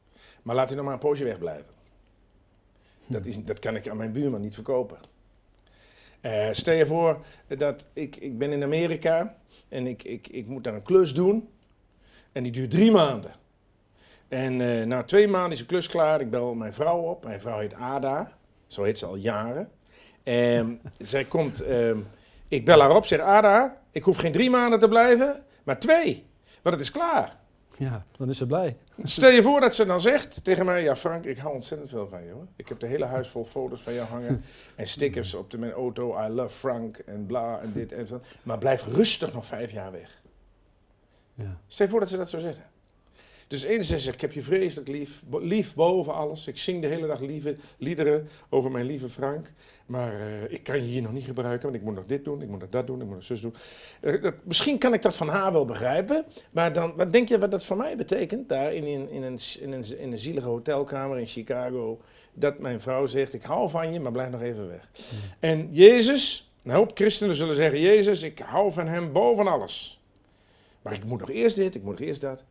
Maar 0.44 0.56
laat 0.56 0.68
hij 0.68 0.76
nog 0.76 0.86
maar 0.86 0.94
een 0.94 1.00
poosje 1.00 1.24
wegblijven. 1.24 1.74
Dat, 3.08 3.26
is, 3.26 3.44
dat 3.44 3.60
kan 3.60 3.76
ik 3.76 3.88
aan 3.90 3.98
mijn 3.98 4.12
buurman 4.12 4.42
niet 4.42 4.54
verkopen. 4.54 4.98
Eh, 6.22 6.48
stel 6.52 6.74
je 6.74 6.88
voor 6.88 7.26
dat 7.58 7.88
ik, 7.94 8.16
ik 8.16 8.38
ben 8.38 8.52
in 8.52 8.64
Amerika 8.64 9.38
en 9.70 9.88
ik, 9.88 10.04
ik, 10.04 10.28
ik 10.28 10.48
moet 10.48 10.64
daar 10.64 10.74
een 10.74 10.84
klus 10.84 11.14
doen. 11.14 11.50
En 12.32 12.44
die 12.44 12.52
duurt 12.52 12.72
drie 12.72 12.92
maanden. 12.92 13.32
En 14.28 14.88
na 14.88 15.04
twee 15.04 15.28
maanden 15.28 15.52
is 15.52 15.60
de 15.60 15.66
klus 15.66 15.88
klaar. 15.88 16.22
Ik 16.22 16.30
bel 16.30 16.54
mijn 16.54 16.74
vrouw 16.74 17.00
op. 17.00 17.24
Mijn 17.24 17.40
vrouw 17.40 17.60
heet 17.60 17.74
Ada. 17.74 18.38
Zo 18.76 18.84
heet 18.84 18.98
ze 18.98 19.06
al 19.06 19.16
jaren. 19.16 19.70
En 20.24 20.82
zij 21.14 21.24
komt, 21.24 21.62
ehm, 21.62 22.00
ik 22.48 22.66
bel 22.66 22.80
haar 22.80 22.96
op, 22.96 23.06
zeg 23.06 23.20
Ada, 23.20 23.82
ik 23.92 24.04
hoef 24.04 24.18
geen 24.18 24.32
drie 24.32 24.50
maanden 24.50 24.80
te 24.80 24.88
blijven, 24.88 25.44
maar 25.64 25.80
twee. 25.80 26.26
Want 26.62 26.76
het 26.76 26.84
is 26.84 26.92
klaar. 26.92 27.38
Ja, 27.78 28.06
dan 28.18 28.30
is 28.30 28.38
ze 28.38 28.46
blij. 28.46 28.78
Stel 29.04 29.32
je 29.32 29.42
voor 29.42 29.60
dat 29.60 29.76
ze 29.76 29.86
dan 29.86 30.02
zegt 30.02 30.44
tegen 30.44 30.66
mij, 30.66 30.84
ja 30.84 30.96
Frank, 30.96 31.26
ik 31.26 31.38
hou 31.38 31.54
ontzettend 31.54 31.90
veel 31.90 32.08
van 32.08 32.24
je 32.24 32.32
hoor. 32.32 32.48
Ik 32.56 32.68
heb 32.68 32.80
de 32.80 32.88
hele 32.88 33.06
huis 33.06 33.28
vol 33.28 33.46
foto's 33.46 33.82
van 33.82 33.94
jou 33.94 34.08
hangen 34.08 34.44
en 34.76 34.88
stickers 34.88 35.34
op 35.34 35.52
de, 35.52 35.58
mijn 35.58 35.72
auto, 35.72 36.26
I 36.26 36.28
love 36.28 36.58
Frank 36.58 36.98
en 36.98 37.26
bla 37.26 37.60
en 37.60 37.72
dit 37.74 37.92
en 37.92 38.08
zo. 38.08 38.22
Maar 38.44 38.58
blijf 38.58 38.86
rustig 38.86 39.34
nog 39.34 39.46
vijf 39.46 39.72
jaar 39.72 39.92
weg. 39.92 40.22
Ja. 41.34 41.58
Stel 41.68 41.86
je 41.86 41.92
voor 41.92 42.00
dat 42.00 42.10
ze 42.10 42.18
dat 42.18 42.30
zou 42.30 42.42
zeggen. 42.42 42.64
Dus 43.48 43.64
enerzijds 43.64 44.04
zeg 44.04 44.14
ik, 44.14 44.22
ik 44.22 44.22
heb 44.22 44.32
je 44.32 44.44
vreselijk 44.44 44.88
lief, 44.88 45.24
lief 45.32 45.74
boven 45.74 46.14
alles. 46.14 46.48
Ik 46.48 46.58
zing 46.58 46.82
de 46.82 46.88
hele 46.88 47.08
dag 47.08 47.20
lieve 47.20 47.56
liederen 47.78 48.30
over 48.50 48.72
mijn 48.72 48.86
lieve 48.86 49.10
Frank. 49.10 49.52
Maar 49.86 50.20
eh, 50.20 50.52
ik 50.52 50.64
kan 50.64 50.76
je 50.76 50.82
hier 50.82 51.02
nog 51.02 51.12
niet 51.12 51.26
gebruiken, 51.26 51.62
want 51.62 51.76
ik 51.76 51.82
moet 51.82 51.96
nog 51.96 52.06
dit 52.06 52.26
doen, 52.26 52.42
ik 52.42 52.50
moet 52.50 52.60
nog 52.60 52.70
dat 52.70 52.88
doen, 52.88 53.02
ik 53.02 53.06
moet 53.06 53.16
nog 53.16 53.24
zus 53.24 53.42
doen. 53.42 53.56
Eh, 54.02 54.22
dat, 54.22 54.34
misschien 54.44 54.78
kan 54.78 54.94
ik 54.94 55.02
dat 55.02 55.16
van 55.16 55.28
haar 55.28 55.52
wel 55.52 55.66
begrijpen, 55.66 56.26
maar 56.52 56.74
dan, 56.74 56.96
wat 56.96 57.12
denk 57.12 57.30
je 57.30 57.40
wat 57.40 57.52
dat 57.52 57.66
voor 57.66 57.78
mij 57.78 57.98
betekent? 57.98 58.50
Daar 58.50 58.74
in, 58.74 58.84
in, 58.84 59.10
in, 59.10 59.24
een, 59.24 59.40
in, 59.60 59.72
een, 59.72 60.00
in 60.00 60.12
een 60.12 60.18
zielige 60.18 60.48
hotelkamer 60.48 61.20
in 61.20 61.28
Chicago, 61.28 62.02
dat 62.34 62.60
mijn 62.60 62.82
vrouw 62.82 63.06
zegt, 63.06 63.34
ik 63.34 63.44
hou 63.44 63.70
van 63.70 63.94
je, 63.94 64.00
maar 64.00 64.12
blijf 64.12 64.32
nog 64.32 64.42
even 64.42 64.68
weg. 64.68 64.90
En 65.40 65.68
Jezus, 65.72 66.52
een 66.64 66.72
hoop 66.72 66.92
christenen 66.94 67.36
zullen 67.36 67.56
zeggen, 67.56 67.80
Jezus, 67.80 68.22
ik 68.22 68.40
hou 68.40 68.72
van 68.72 68.88
hem 68.88 69.12
boven 69.12 69.48
alles. 69.48 70.00
Maar 70.82 70.94
ik 70.94 71.04
moet 71.04 71.20
nog 71.20 71.30
eerst 71.30 71.56
dit, 71.56 71.76
ik 71.76 71.84
moet 71.84 72.00
nog 72.00 72.08
eerst 72.08 72.22
dat. 72.22 72.44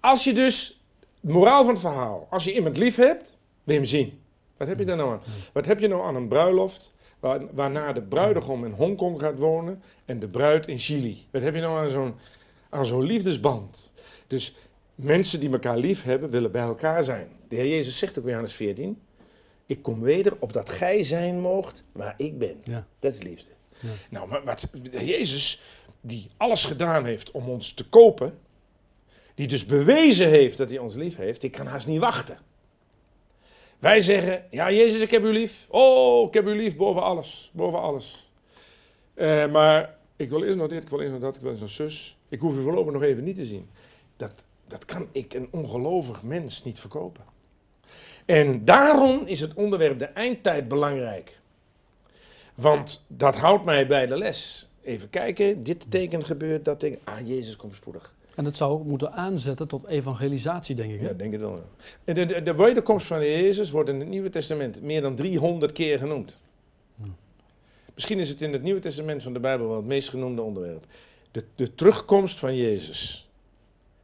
Als 0.00 0.24
je 0.24 0.32
dus, 0.32 0.80
de 1.20 1.32
moraal 1.32 1.64
van 1.64 1.72
het 1.72 1.82
verhaal, 1.82 2.26
als 2.30 2.44
je 2.44 2.54
iemand 2.54 2.76
lief 2.76 2.96
hebt, 2.96 3.36
wil 3.64 3.74
je 3.74 3.80
hem 3.80 3.84
zien. 3.84 4.20
Wat 4.56 4.68
heb 4.68 4.78
je 4.78 4.84
daar 4.84 4.96
nou 4.96 5.10
aan? 5.10 5.20
Wat 5.52 5.66
heb 5.66 5.78
je 5.78 5.88
nou 5.88 6.02
aan 6.02 6.16
een 6.16 6.28
bruiloft 6.28 6.92
waar, 7.20 7.54
waarna 7.54 7.92
de 7.92 8.02
bruidegom 8.02 8.64
in 8.64 8.72
Hongkong 8.72 9.20
gaat 9.20 9.38
wonen 9.38 9.82
en 10.04 10.18
de 10.18 10.28
bruid 10.28 10.66
in 10.66 10.78
Chili? 10.78 11.26
Wat 11.30 11.42
heb 11.42 11.54
je 11.54 11.60
nou 11.60 11.78
aan 11.78 11.90
zo'n, 11.90 12.14
aan 12.68 12.86
zo'n 12.86 13.02
liefdesband? 13.02 13.92
Dus 14.26 14.54
mensen 14.94 15.40
die 15.40 15.50
elkaar 15.52 15.78
lief 15.78 16.02
hebben, 16.02 16.30
willen 16.30 16.52
bij 16.52 16.62
elkaar 16.62 17.04
zijn. 17.04 17.28
De 17.48 17.56
Heer 17.56 17.68
Jezus 17.68 17.98
zegt 17.98 18.18
ook 18.18 18.24
in 18.24 18.30
Johannes 18.30 18.54
14, 18.54 18.98
ik 19.66 19.82
kom 19.82 20.00
weder 20.00 20.36
opdat 20.38 20.68
gij 20.68 21.02
zijn 21.02 21.40
moogt 21.40 21.84
waar 21.92 22.14
ik 22.16 22.38
ben. 22.38 22.56
Ja. 22.62 22.86
Dat 22.98 23.12
is 23.12 23.22
liefde. 23.22 23.50
Ja. 23.80 23.88
Nou, 24.10 24.28
maar 24.28 24.44
wat, 24.44 24.68
Jezus, 24.90 25.62
die 26.00 26.30
alles 26.36 26.64
gedaan 26.64 27.04
heeft 27.04 27.30
om 27.30 27.48
ons 27.48 27.72
te 27.72 27.88
kopen, 27.88 28.38
die 29.38 29.46
dus 29.46 29.66
bewezen 29.66 30.28
heeft 30.28 30.58
dat 30.58 30.68
hij 30.68 30.78
ons 30.78 30.94
lief 30.94 31.16
heeft, 31.16 31.40
die 31.40 31.50
kan 31.50 31.66
haast 31.66 31.86
niet 31.86 32.00
wachten. 32.00 32.38
Wij 33.78 34.00
zeggen, 34.00 34.44
ja 34.50 34.70
Jezus, 34.70 35.02
ik 35.02 35.10
heb 35.10 35.24
u 35.24 35.32
lief. 35.32 35.66
Oh, 35.68 36.26
ik 36.26 36.34
heb 36.34 36.46
u 36.46 36.56
lief 36.56 36.76
boven 36.76 37.02
alles, 37.02 37.50
boven 37.52 37.80
alles. 37.80 38.30
Eh, 39.14 39.50
maar 39.50 39.96
ik 40.16 40.28
wil 40.28 40.42
eerst 40.42 40.56
nog 40.56 40.68
dit, 40.68 40.82
ik 40.82 40.88
wil 40.88 41.00
eerst 41.00 41.12
nog 41.12 41.20
dat, 41.20 41.36
ik 41.36 41.40
wil 41.40 41.50
eerst 41.50 41.62
nog 41.62 41.70
zus. 41.70 42.18
Ik 42.28 42.40
hoef 42.40 42.56
u 42.56 42.62
voorlopig 42.62 42.92
nog 42.92 43.02
even 43.02 43.24
niet 43.24 43.36
te 43.36 43.44
zien. 43.44 43.68
Dat, 44.16 44.32
dat 44.66 44.84
kan 44.84 45.08
ik 45.12 45.34
een 45.34 45.48
ongelovig 45.50 46.22
mens 46.22 46.64
niet 46.64 46.80
verkopen. 46.80 47.24
En 48.24 48.64
daarom 48.64 49.26
is 49.26 49.40
het 49.40 49.54
onderwerp 49.54 49.98
de 49.98 50.04
eindtijd 50.04 50.68
belangrijk. 50.68 51.38
Want 52.54 53.04
dat 53.06 53.36
houdt 53.36 53.64
mij 53.64 53.86
bij 53.86 54.06
de 54.06 54.16
les. 54.16 54.68
Even 54.82 55.10
kijken, 55.10 55.62
dit 55.62 55.90
teken 55.90 56.24
gebeurt, 56.24 56.64
dat 56.64 56.80
teken. 56.80 56.98
Ah, 57.04 57.28
Jezus 57.28 57.56
komt 57.56 57.74
spoedig. 57.74 58.16
En 58.38 58.44
dat 58.44 58.56
zou 58.56 58.72
ook 58.72 58.84
moeten 58.84 59.12
aanzetten 59.12 59.68
tot 59.68 59.86
evangelisatie, 59.86 60.74
denk 60.74 60.92
ik. 60.92 61.00
Hè? 61.00 61.06
Ja, 61.06 61.12
denk 61.12 61.32
het 61.32 61.40
wel. 61.40 61.62
ja. 62.04 62.14
De, 62.14 62.26
de, 62.26 62.42
de 62.42 62.54
wederkomst 62.54 63.06
van 63.06 63.18
Jezus 63.18 63.70
wordt 63.70 63.88
in 63.88 64.00
het 64.00 64.08
Nieuwe 64.08 64.30
Testament 64.30 64.82
meer 64.82 65.00
dan 65.00 65.14
300 65.14 65.72
keer 65.72 65.98
genoemd. 65.98 66.38
Misschien 67.94 68.18
is 68.18 68.28
het 68.28 68.40
in 68.40 68.52
het 68.52 68.62
Nieuwe 68.62 68.80
Testament 68.80 69.22
van 69.22 69.32
de 69.32 69.40
Bijbel 69.40 69.68
wel 69.68 69.76
het 69.76 69.86
meest 69.86 70.08
genoemde 70.08 70.42
onderwerp. 70.42 70.84
De, 71.30 71.44
de 71.54 71.74
terugkomst 71.74 72.38
van 72.38 72.56
Jezus. 72.56 73.28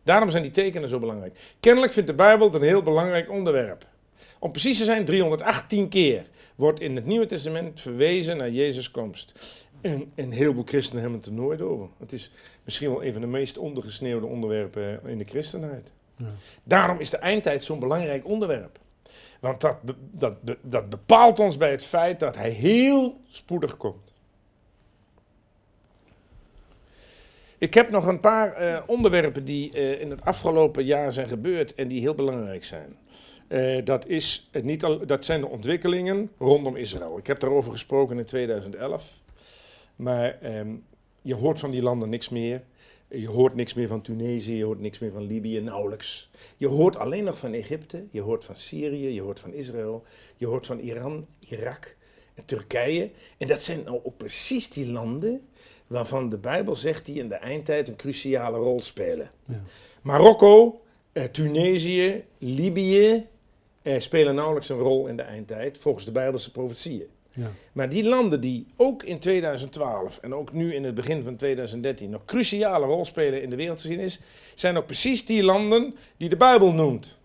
Daarom 0.02 0.30
zijn 0.30 0.42
die 0.42 0.52
tekenen 0.52 0.88
zo 0.88 0.98
belangrijk. 0.98 1.54
Kennelijk 1.60 1.92
vindt 1.92 2.08
de 2.08 2.14
Bijbel 2.14 2.46
het 2.46 2.54
een 2.54 2.68
heel 2.68 2.82
belangrijk 2.82 3.30
onderwerp. 3.30 3.86
Om 4.38 4.50
precies 4.50 4.78
te 4.78 4.84
zijn, 4.84 5.04
318 5.04 5.88
keer 5.88 6.26
wordt 6.54 6.80
in 6.80 6.96
het 6.96 7.06
Nieuwe 7.06 7.26
Testament 7.26 7.80
verwezen 7.80 8.36
naar 8.36 8.50
Jezus' 8.50 8.90
komst. 8.90 9.32
En 9.84 10.12
een 10.14 10.32
heleboel 10.32 10.64
christenen 10.64 11.02
hebben 11.02 11.20
het 11.20 11.28
er 11.28 11.34
nooit 11.34 11.60
over. 11.60 11.88
Het 11.98 12.12
is 12.12 12.30
misschien 12.62 12.88
wel 12.88 13.04
een 13.04 13.12
van 13.12 13.20
de 13.20 13.26
meest 13.26 13.58
ondergesneeuwde 13.58 14.26
onderwerpen 14.26 15.00
in 15.06 15.18
de 15.18 15.24
christenheid. 15.24 15.92
Ja. 16.16 16.26
Daarom 16.62 16.98
is 16.98 17.10
de 17.10 17.16
eindtijd 17.16 17.64
zo'n 17.64 17.78
belangrijk 17.78 18.26
onderwerp. 18.26 18.78
Want 19.40 19.60
dat, 19.60 19.82
be- 19.82 19.94
dat, 20.10 20.42
be- 20.42 20.58
dat 20.62 20.88
bepaalt 20.88 21.38
ons 21.38 21.56
bij 21.56 21.70
het 21.70 21.84
feit 21.84 22.20
dat 22.20 22.36
hij 22.36 22.50
heel 22.50 23.20
spoedig 23.28 23.76
komt. 23.76 24.12
Ik 27.58 27.74
heb 27.74 27.90
nog 27.90 28.06
een 28.06 28.20
paar 28.20 28.52
eh, 28.52 28.82
onderwerpen 28.86 29.44
die 29.44 29.72
eh, 29.72 30.00
in 30.00 30.10
het 30.10 30.24
afgelopen 30.24 30.84
jaar 30.84 31.12
zijn 31.12 31.28
gebeurd 31.28 31.74
en 31.74 31.88
die 31.88 32.00
heel 32.00 32.14
belangrijk 32.14 32.64
zijn. 32.64 32.96
Eh, 33.48 33.84
dat, 33.84 34.06
is 34.06 34.50
niet 34.62 34.84
al, 34.84 35.06
dat 35.06 35.24
zijn 35.24 35.40
de 35.40 35.48
ontwikkelingen 35.48 36.30
rondom 36.38 36.76
Israël. 36.76 37.18
Ik 37.18 37.26
heb 37.26 37.40
daarover 37.40 37.72
gesproken 37.72 38.18
in 38.18 38.24
2011. 38.24 39.22
Maar 39.96 40.40
ehm, 40.40 40.74
je 41.22 41.34
hoort 41.34 41.60
van 41.60 41.70
die 41.70 41.82
landen 41.82 42.08
niks 42.08 42.28
meer. 42.28 42.62
Je 43.08 43.28
hoort 43.28 43.54
niks 43.54 43.74
meer 43.74 43.88
van 43.88 44.02
Tunesië, 44.02 44.56
je 44.56 44.64
hoort 44.64 44.80
niks 44.80 44.98
meer 44.98 45.12
van 45.12 45.26
Libië, 45.26 45.60
nauwelijks. 45.60 46.30
Je 46.56 46.66
hoort 46.66 46.96
alleen 46.96 47.24
nog 47.24 47.38
van 47.38 47.52
Egypte, 47.52 48.04
je 48.10 48.20
hoort 48.20 48.44
van 48.44 48.56
Syrië, 48.56 49.08
je 49.08 49.20
hoort 49.20 49.40
van 49.40 49.52
Israël, 49.52 50.04
je 50.36 50.46
hoort 50.46 50.66
van 50.66 50.78
Iran, 50.78 51.26
Irak 51.48 51.96
en 52.34 52.44
Turkije. 52.44 53.10
En 53.38 53.48
dat 53.48 53.62
zijn 53.62 53.82
nou 53.84 54.00
ook 54.02 54.16
precies 54.16 54.70
die 54.70 54.90
landen 54.90 55.48
waarvan 55.86 56.28
de 56.28 56.38
Bijbel 56.38 56.76
zegt 56.76 57.06
die 57.06 57.18
in 57.18 57.28
de 57.28 57.34
eindtijd 57.34 57.88
een 57.88 57.96
cruciale 57.96 58.58
rol 58.58 58.80
spelen. 58.80 59.30
Ja. 59.44 59.62
Marokko, 60.02 60.80
eh, 61.12 61.24
Tunesië, 61.24 62.24
Libië 62.38 63.26
eh, 63.82 64.00
spelen 64.00 64.34
nauwelijks 64.34 64.68
een 64.68 64.78
rol 64.78 65.06
in 65.06 65.16
de 65.16 65.22
eindtijd, 65.22 65.78
volgens 65.78 66.04
de 66.04 66.12
Bijbelse 66.12 66.50
profetieën. 66.50 67.06
Ja. 67.34 67.50
Maar 67.72 67.88
die 67.88 68.04
landen 68.04 68.40
die 68.40 68.66
ook 68.76 69.02
in 69.02 69.18
2012 69.18 70.18
en 70.18 70.34
ook 70.34 70.52
nu 70.52 70.74
in 70.74 70.84
het 70.84 70.94
begin 70.94 71.22
van 71.22 71.36
2013 71.36 72.10
nog 72.10 72.24
cruciale 72.24 72.86
rol 72.86 73.04
spelen 73.04 73.42
in 73.42 73.50
de 73.50 73.56
wereldgeschiedenis, 73.56 74.20
zijn 74.54 74.76
ook 74.76 74.86
precies 74.86 75.26
die 75.26 75.42
landen 75.42 75.94
die 76.16 76.28
de 76.28 76.36
Bijbel 76.36 76.72
noemt. 76.72 77.18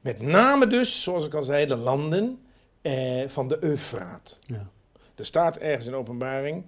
Met 0.00 0.22
name 0.22 0.66
dus, 0.66 1.02
zoals 1.02 1.26
ik 1.26 1.34
al 1.34 1.42
zei, 1.42 1.66
de 1.66 1.76
landen 1.76 2.38
eh, 2.82 3.28
van 3.28 3.48
de 3.48 3.56
Eufraat. 3.60 4.38
Ja. 4.46 4.68
Er 5.14 5.24
staat 5.24 5.56
ergens 5.56 5.86
in 5.86 5.94
openbaring 5.94 6.64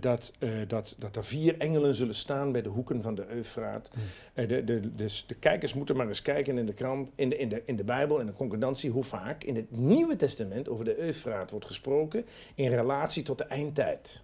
dat, 0.00 0.32
eh, 0.38 0.50
dat, 0.66 0.96
dat 0.98 1.16
er 1.16 1.24
vier 1.24 1.58
engelen 1.58 1.94
zullen 1.94 2.14
staan 2.14 2.52
bij 2.52 2.62
de 2.62 2.68
hoeken 2.68 3.02
van 3.02 3.14
de 3.14 3.26
Eufraat. 3.28 3.90
Hmm. 3.92 4.02
Eh, 4.34 4.48
de, 4.48 4.64
de, 4.64 4.94
dus 4.94 5.24
de 5.26 5.34
kijkers 5.34 5.74
moeten 5.74 5.96
maar 5.96 6.08
eens 6.08 6.22
kijken 6.22 6.58
in 6.58 6.66
de 6.66 6.72
krant, 6.72 7.10
in 7.14 7.28
de, 7.28 7.36
in 7.36 7.48
de, 7.48 7.62
in 7.66 7.76
de 7.76 7.84
Bijbel, 7.84 8.20
in 8.20 8.26
de 8.26 8.32
concordantie, 8.32 8.90
hoe 8.90 9.04
vaak 9.04 9.44
in 9.44 9.56
het 9.56 9.70
Nieuwe 9.70 10.16
Testament 10.16 10.68
over 10.68 10.84
de 10.84 10.98
Eufraat 10.98 11.50
wordt 11.50 11.66
gesproken 11.66 12.24
in 12.54 12.70
relatie 12.70 13.22
tot 13.22 13.38
de 13.38 13.44
eindtijd. 13.44 14.20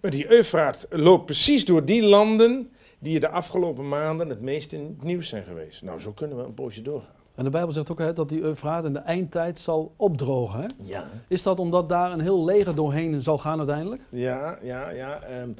Maar 0.00 0.10
die 0.10 0.30
Eufraat 0.30 0.86
loopt 0.90 1.24
precies 1.24 1.64
door 1.64 1.84
die 1.84 2.02
landen 2.02 2.70
die 2.98 3.20
de 3.20 3.28
afgelopen 3.28 3.88
maanden 3.88 4.28
het 4.28 4.40
meest 4.40 4.72
in 4.72 4.80
het 4.80 5.02
nieuws 5.02 5.28
zijn 5.28 5.44
geweest. 5.44 5.82
Nou, 5.82 6.00
zo 6.00 6.12
kunnen 6.12 6.36
we 6.36 6.42
een 6.42 6.54
poosje 6.54 6.82
doorgaan. 6.82 7.21
En 7.36 7.44
de 7.44 7.50
Bijbel 7.50 7.72
zegt 7.72 7.90
ook 7.90 7.98
hè, 7.98 8.12
dat 8.12 8.28
die 8.28 8.40
Eufraat 8.42 8.84
in 8.84 8.92
de 8.92 8.98
eindtijd 8.98 9.58
zal 9.58 9.92
opdrogen. 9.96 10.60
Hè? 10.60 10.66
Ja. 10.82 11.08
Is 11.28 11.42
dat 11.42 11.58
omdat 11.58 11.88
daar 11.88 12.12
een 12.12 12.20
heel 12.20 12.44
leger 12.44 12.74
doorheen 12.74 13.20
zal 13.20 13.38
gaan 13.38 13.58
uiteindelijk? 13.58 14.02
Ja, 14.08 14.58
ja, 14.62 14.90
ja. 14.90 15.22
ehm, 15.22 15.50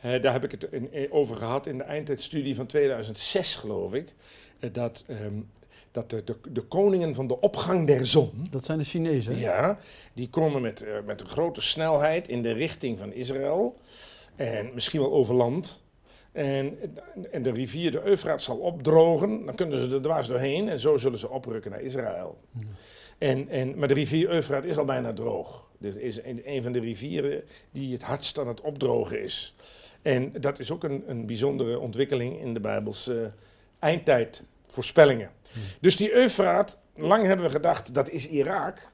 eh, 0.00 0.22
daar 0.22 0.32
heb 0.32 0.44
ik 0.44 0.50
het 0.50 0.62
in- 0.70 0.92
in- 0.92 1.12
over 1.12 1.36
gehad 1.36 1.66
in 1.66 1.78
de 1.78 1.84
eindtijdstudie 1.84 2.54
van 2.54 2.66
2006, 2.66 3.56
geloof 3.56 3.94
ik. 3.94 4.14
Eh, 4.58 4.72
dat 4.72 5.04
ehm, 5.06 5.34
dat 5.90 6.10
de, 6.10 6.24
de, 6.24 6.36
de 6.52 6.60
koningen 6.60 7.14
van 7.14 7.26
de 7.26 7.40
opgang 7.40 7.86
der 7.86 8.06
zon, 8.06 8.46
Dat 8.50 8.64
zijn 8.64 8.78
de 8.78 8.84
Chinezen. 8.84 9.34
hè? 9.34 9.40
ja, 9.40 9.78
die 10.12 10.28
komen 10.30 10.62
met, 10.62 10.82
eh, 10.82 10.92
met 11.06 11.20
een 11.20 11.28
grote 11.28 11.60
snelheid 11.60 12.28
in 12.28 12.42
de 12.42 12.52
richting 12.52 12.98
van 12.98 13.12
Israël. 13.12 13.76
En 14.36 14.70
misschien 14.74 15.00
wel 15.00 15.12
over 15.12 15.34
land. 15.34 15.81
En, 16.32 16.78
en 17.30 17.42
de 17.42 17.50
rivier 17.50 17.90
de 17.90 18.02
Eufraat 18.04 18.42
zal 18.42 18.56
opdrogen. 18.56 19.44
Dan 19.44 19.54
kunnen 19.54 19.80
ze 19.80 19.94
er 19.94 20.02
dwars 20.02 20.26
doorheen. 20.26 20.68
En 20.68 20.80
zo 20.80 20.96
zullen 20.96 21.18
ze 21.18 21.28
oprukken 21.28 21.70
naar 21.70 21.80
Israël. 21.80 22.38
En, 23.18 23.48
en, 23.48 23.78
maar 23.78 23.88
de 23.88 23.94
rivier 23.94 24.30
Eufraat 24.30 24.64
is 24.64 24.78
al 24.78 24.84
bijna 24.84 25.12
droog. 25.12 25.70
Dit 25.78 25.96
is 25.96 26.22
een, 26.22 26.42
een 26.44 26.62
van 26.62 26.72
de 26.72 26.80
rivieren 26.80 27.42
die 27.70 27.92
het 27.92 28.02
hardst 28.02 28.38
aan 28.38 28.48
het 28.48 28.60
opdrogen 28.60 29.22
is. 29.22 29.54
En 30.02 30.32
dat 30.40 30.58
is 30.58 30.70
ook 30.70 30.84
een, 30.84 31.02
een 31.06 31.26
bijzondere 31.26 31.78
ontwikkeling 31.78 32.40
in 32.40 32.54
de 32.54 32.60
Bijbelse 32.60 33.32
eindtijdvoorspellingen. 33.78 35.30
Dus 35.80 35.96
die 35.96 36.12
Eufraat, 36.12 36.78
lang 36.94 37.26
hebben 37.26 37.46
we 37.46 37.52
gedacht 37.52 37.94
dat 37.94 38.10
is 38.10 38.28
Irak. 38.28 38.90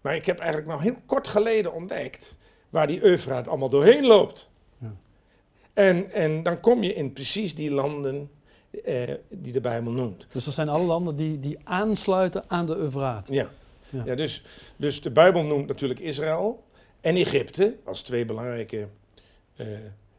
Maar 0.00 0.14
ik 0.14 0.26
heb 0.26 0.38
eigenlijk 0.38 0.70
nog 0.70 0.82
heel 0.82 0.96
kort 1.06 1.28
geleden 1.28 1.72
ontdekt 1.72 2.36
waar 2.70 2.86
die 2.86 3.02
Eufraat 3.02 3.48
allemaal 3.48 3.68
doorheen 3.68 4.06
loopt. 4.06 4.50
En, 5.72 6.10
en 6.10 6.42
dan 6.42 6.60
kom 6.60 6.82
je 6.82 6.94
in 6.94 7.12
precies 7.12 7.54
die 7.54 7.70
landen 7.70 8.30
eh, 8.84 9.14
die 9.28 9.52
de 9.52 9.60
Bijbel 9.60 9.92
noemt. 9.92 10.26
Dus 10.32 10.44
dat 10.44 10.54
zijn 10.54 10.68
alle 10.68 10.84
landen 10.84 11.16
die, 11.16 11.40
die 11.40 11.58
aansluiten 11.64 12.44
aan 12.46 12.66
de 12.66 12.76
Eufraat. 12.76 13.28
Ja. 13.28 13.48
Ja. 13.88 14.02
Ja. 14.04 14.14
dus, 14.14 14.44
dus 14.76 15.00
de 15.00 15.10
Bijbel 15.10 15.42
noemt 15.42 15.66
natuurlijk 15.66 16.00
Israël 16.00 16.64
en 17.00 17.16
Egypte 17.16 17.76
als 17.84 18.02
twee 18.02 18.24
belangrijke 18.24 18.88
eh, 19.56 19.66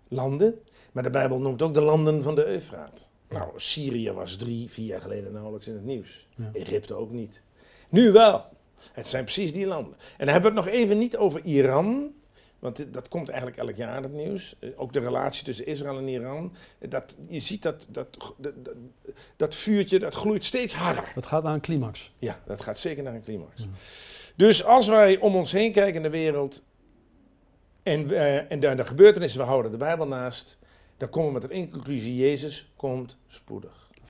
landen. 0.08 0.62
Maar 0.92 1.04
de 1.04 1.10
Bijbel 1.10 1.40
noemt 1.40 1.62
ook 1.62 1.74
de 1.74 1.82
landen 1.82 2.24
van 2.24 2.36
de 2.36 2.46
Eufraat. 2.46 3.10
Nou, 3.30 3.52
Syrië 3.56 4.12
was 4.12 4.36
drie, 4.36 4.70
vier 4.70 4.86
jaar 4.86 5.02
geleden 5.02 5.32
nauwelijks 5.32 5.68
in 5.68 5.74
het 5.74 5.86
nieuws. 5.86 6.28
Ja. 6.36 6.50
Egypte 6.54 6.94
ook 6.94 7.12
niet. 7.12 7.42
Nu 7.90 8.12
wel. 8.12 8.46
Het 8.92 9.08
zijn 9.08 9.24
precies 9.24 9.54
die 9.54 9.66
landen. 9.66 9.94
En 9.94 10.26
dan 10.26 10.28
hebben 10.28 10.54
we 10.54 10.60
het 10.60 10.66
nog 10.66 10.76
even 10.76 10.98
niet 10.98 11.18
over 11.18 11.44
Iran. 11.44 12.14
Want 12.64 12.76
dit- 12.76 12.94
dat 12.94 13.08
komt 13.08 13.30
eigenlijk 13.30 13.58
elk 13.60 13.76
jaar 13.76 14.02
het 14.04 14.14
nieuws. 14.14 14.56
Eh, 14.60 14.70
Ook 14.76 14.94
de 14.94 15.00
relatie 15.00 15.44
tussen 15.46 15.66
Israël 15.66 15.98
en 15.98 16.08
Iran. 16.08 16.56
Eh, 16.80 16.90
Dat, 16.90 17.16
je 17.28 17.40
ziet 17.40 17.62
dat, 17.62 17.86
dat, 17.90 18.34
dat, 18.38 18.54
dat, 18.66 18.74
dat 19.36 19.56
vuurtje 19.56 20.00
dat 20.00 20.16
gloeit 20.16 20.46
steeds 20.46 20.74
harder. 20.74 21.12
Dat 21.16 21.26
gaat 21.26 21.44
naar 21.44 21.54
een 21.54 21.62
climax. 21.62 22.14
Ja, 22.20 22.40
dat 22.46 22.62
gaat 22.62 22.78
zeker 22.80 23.04
naar 23.04 23.14
een 23.16 23.24
climax. 23.24 23.52
Ja. 23.62 23.66
Dus 24.36 24.64
als 24.64 24.88
wij 24.88 25.18
om 25.20 25.36
ons 25.36 25.52
heen 25.52 25.72
kijken 25.72 25.96
in 25.96 26.02
de 26.04 26.10
wereld 26.10 26.64
en, 27.84 28.12
eh, 28.12 28.52
en 28.52 28.60
de, 28.60 28.76
de 28.76 28.84
gebeurtenissen, 28.84 29.40
we 29.40 29.46
houden 29.46 29.72
de 29.72 29.78
Bijbel 29.78 30.08
naast, 30.08 30.58
dan 30.98 31.10
komen 31.10 31.28
we 31.34 31.40
met 31.40 31.44
een 31.44 31.56
één 31.56 31.70
conclusie, 31.70 32.16
Jezus 32.16 32.72
komt 32.76 33.18
spoedig. 33.28 33.83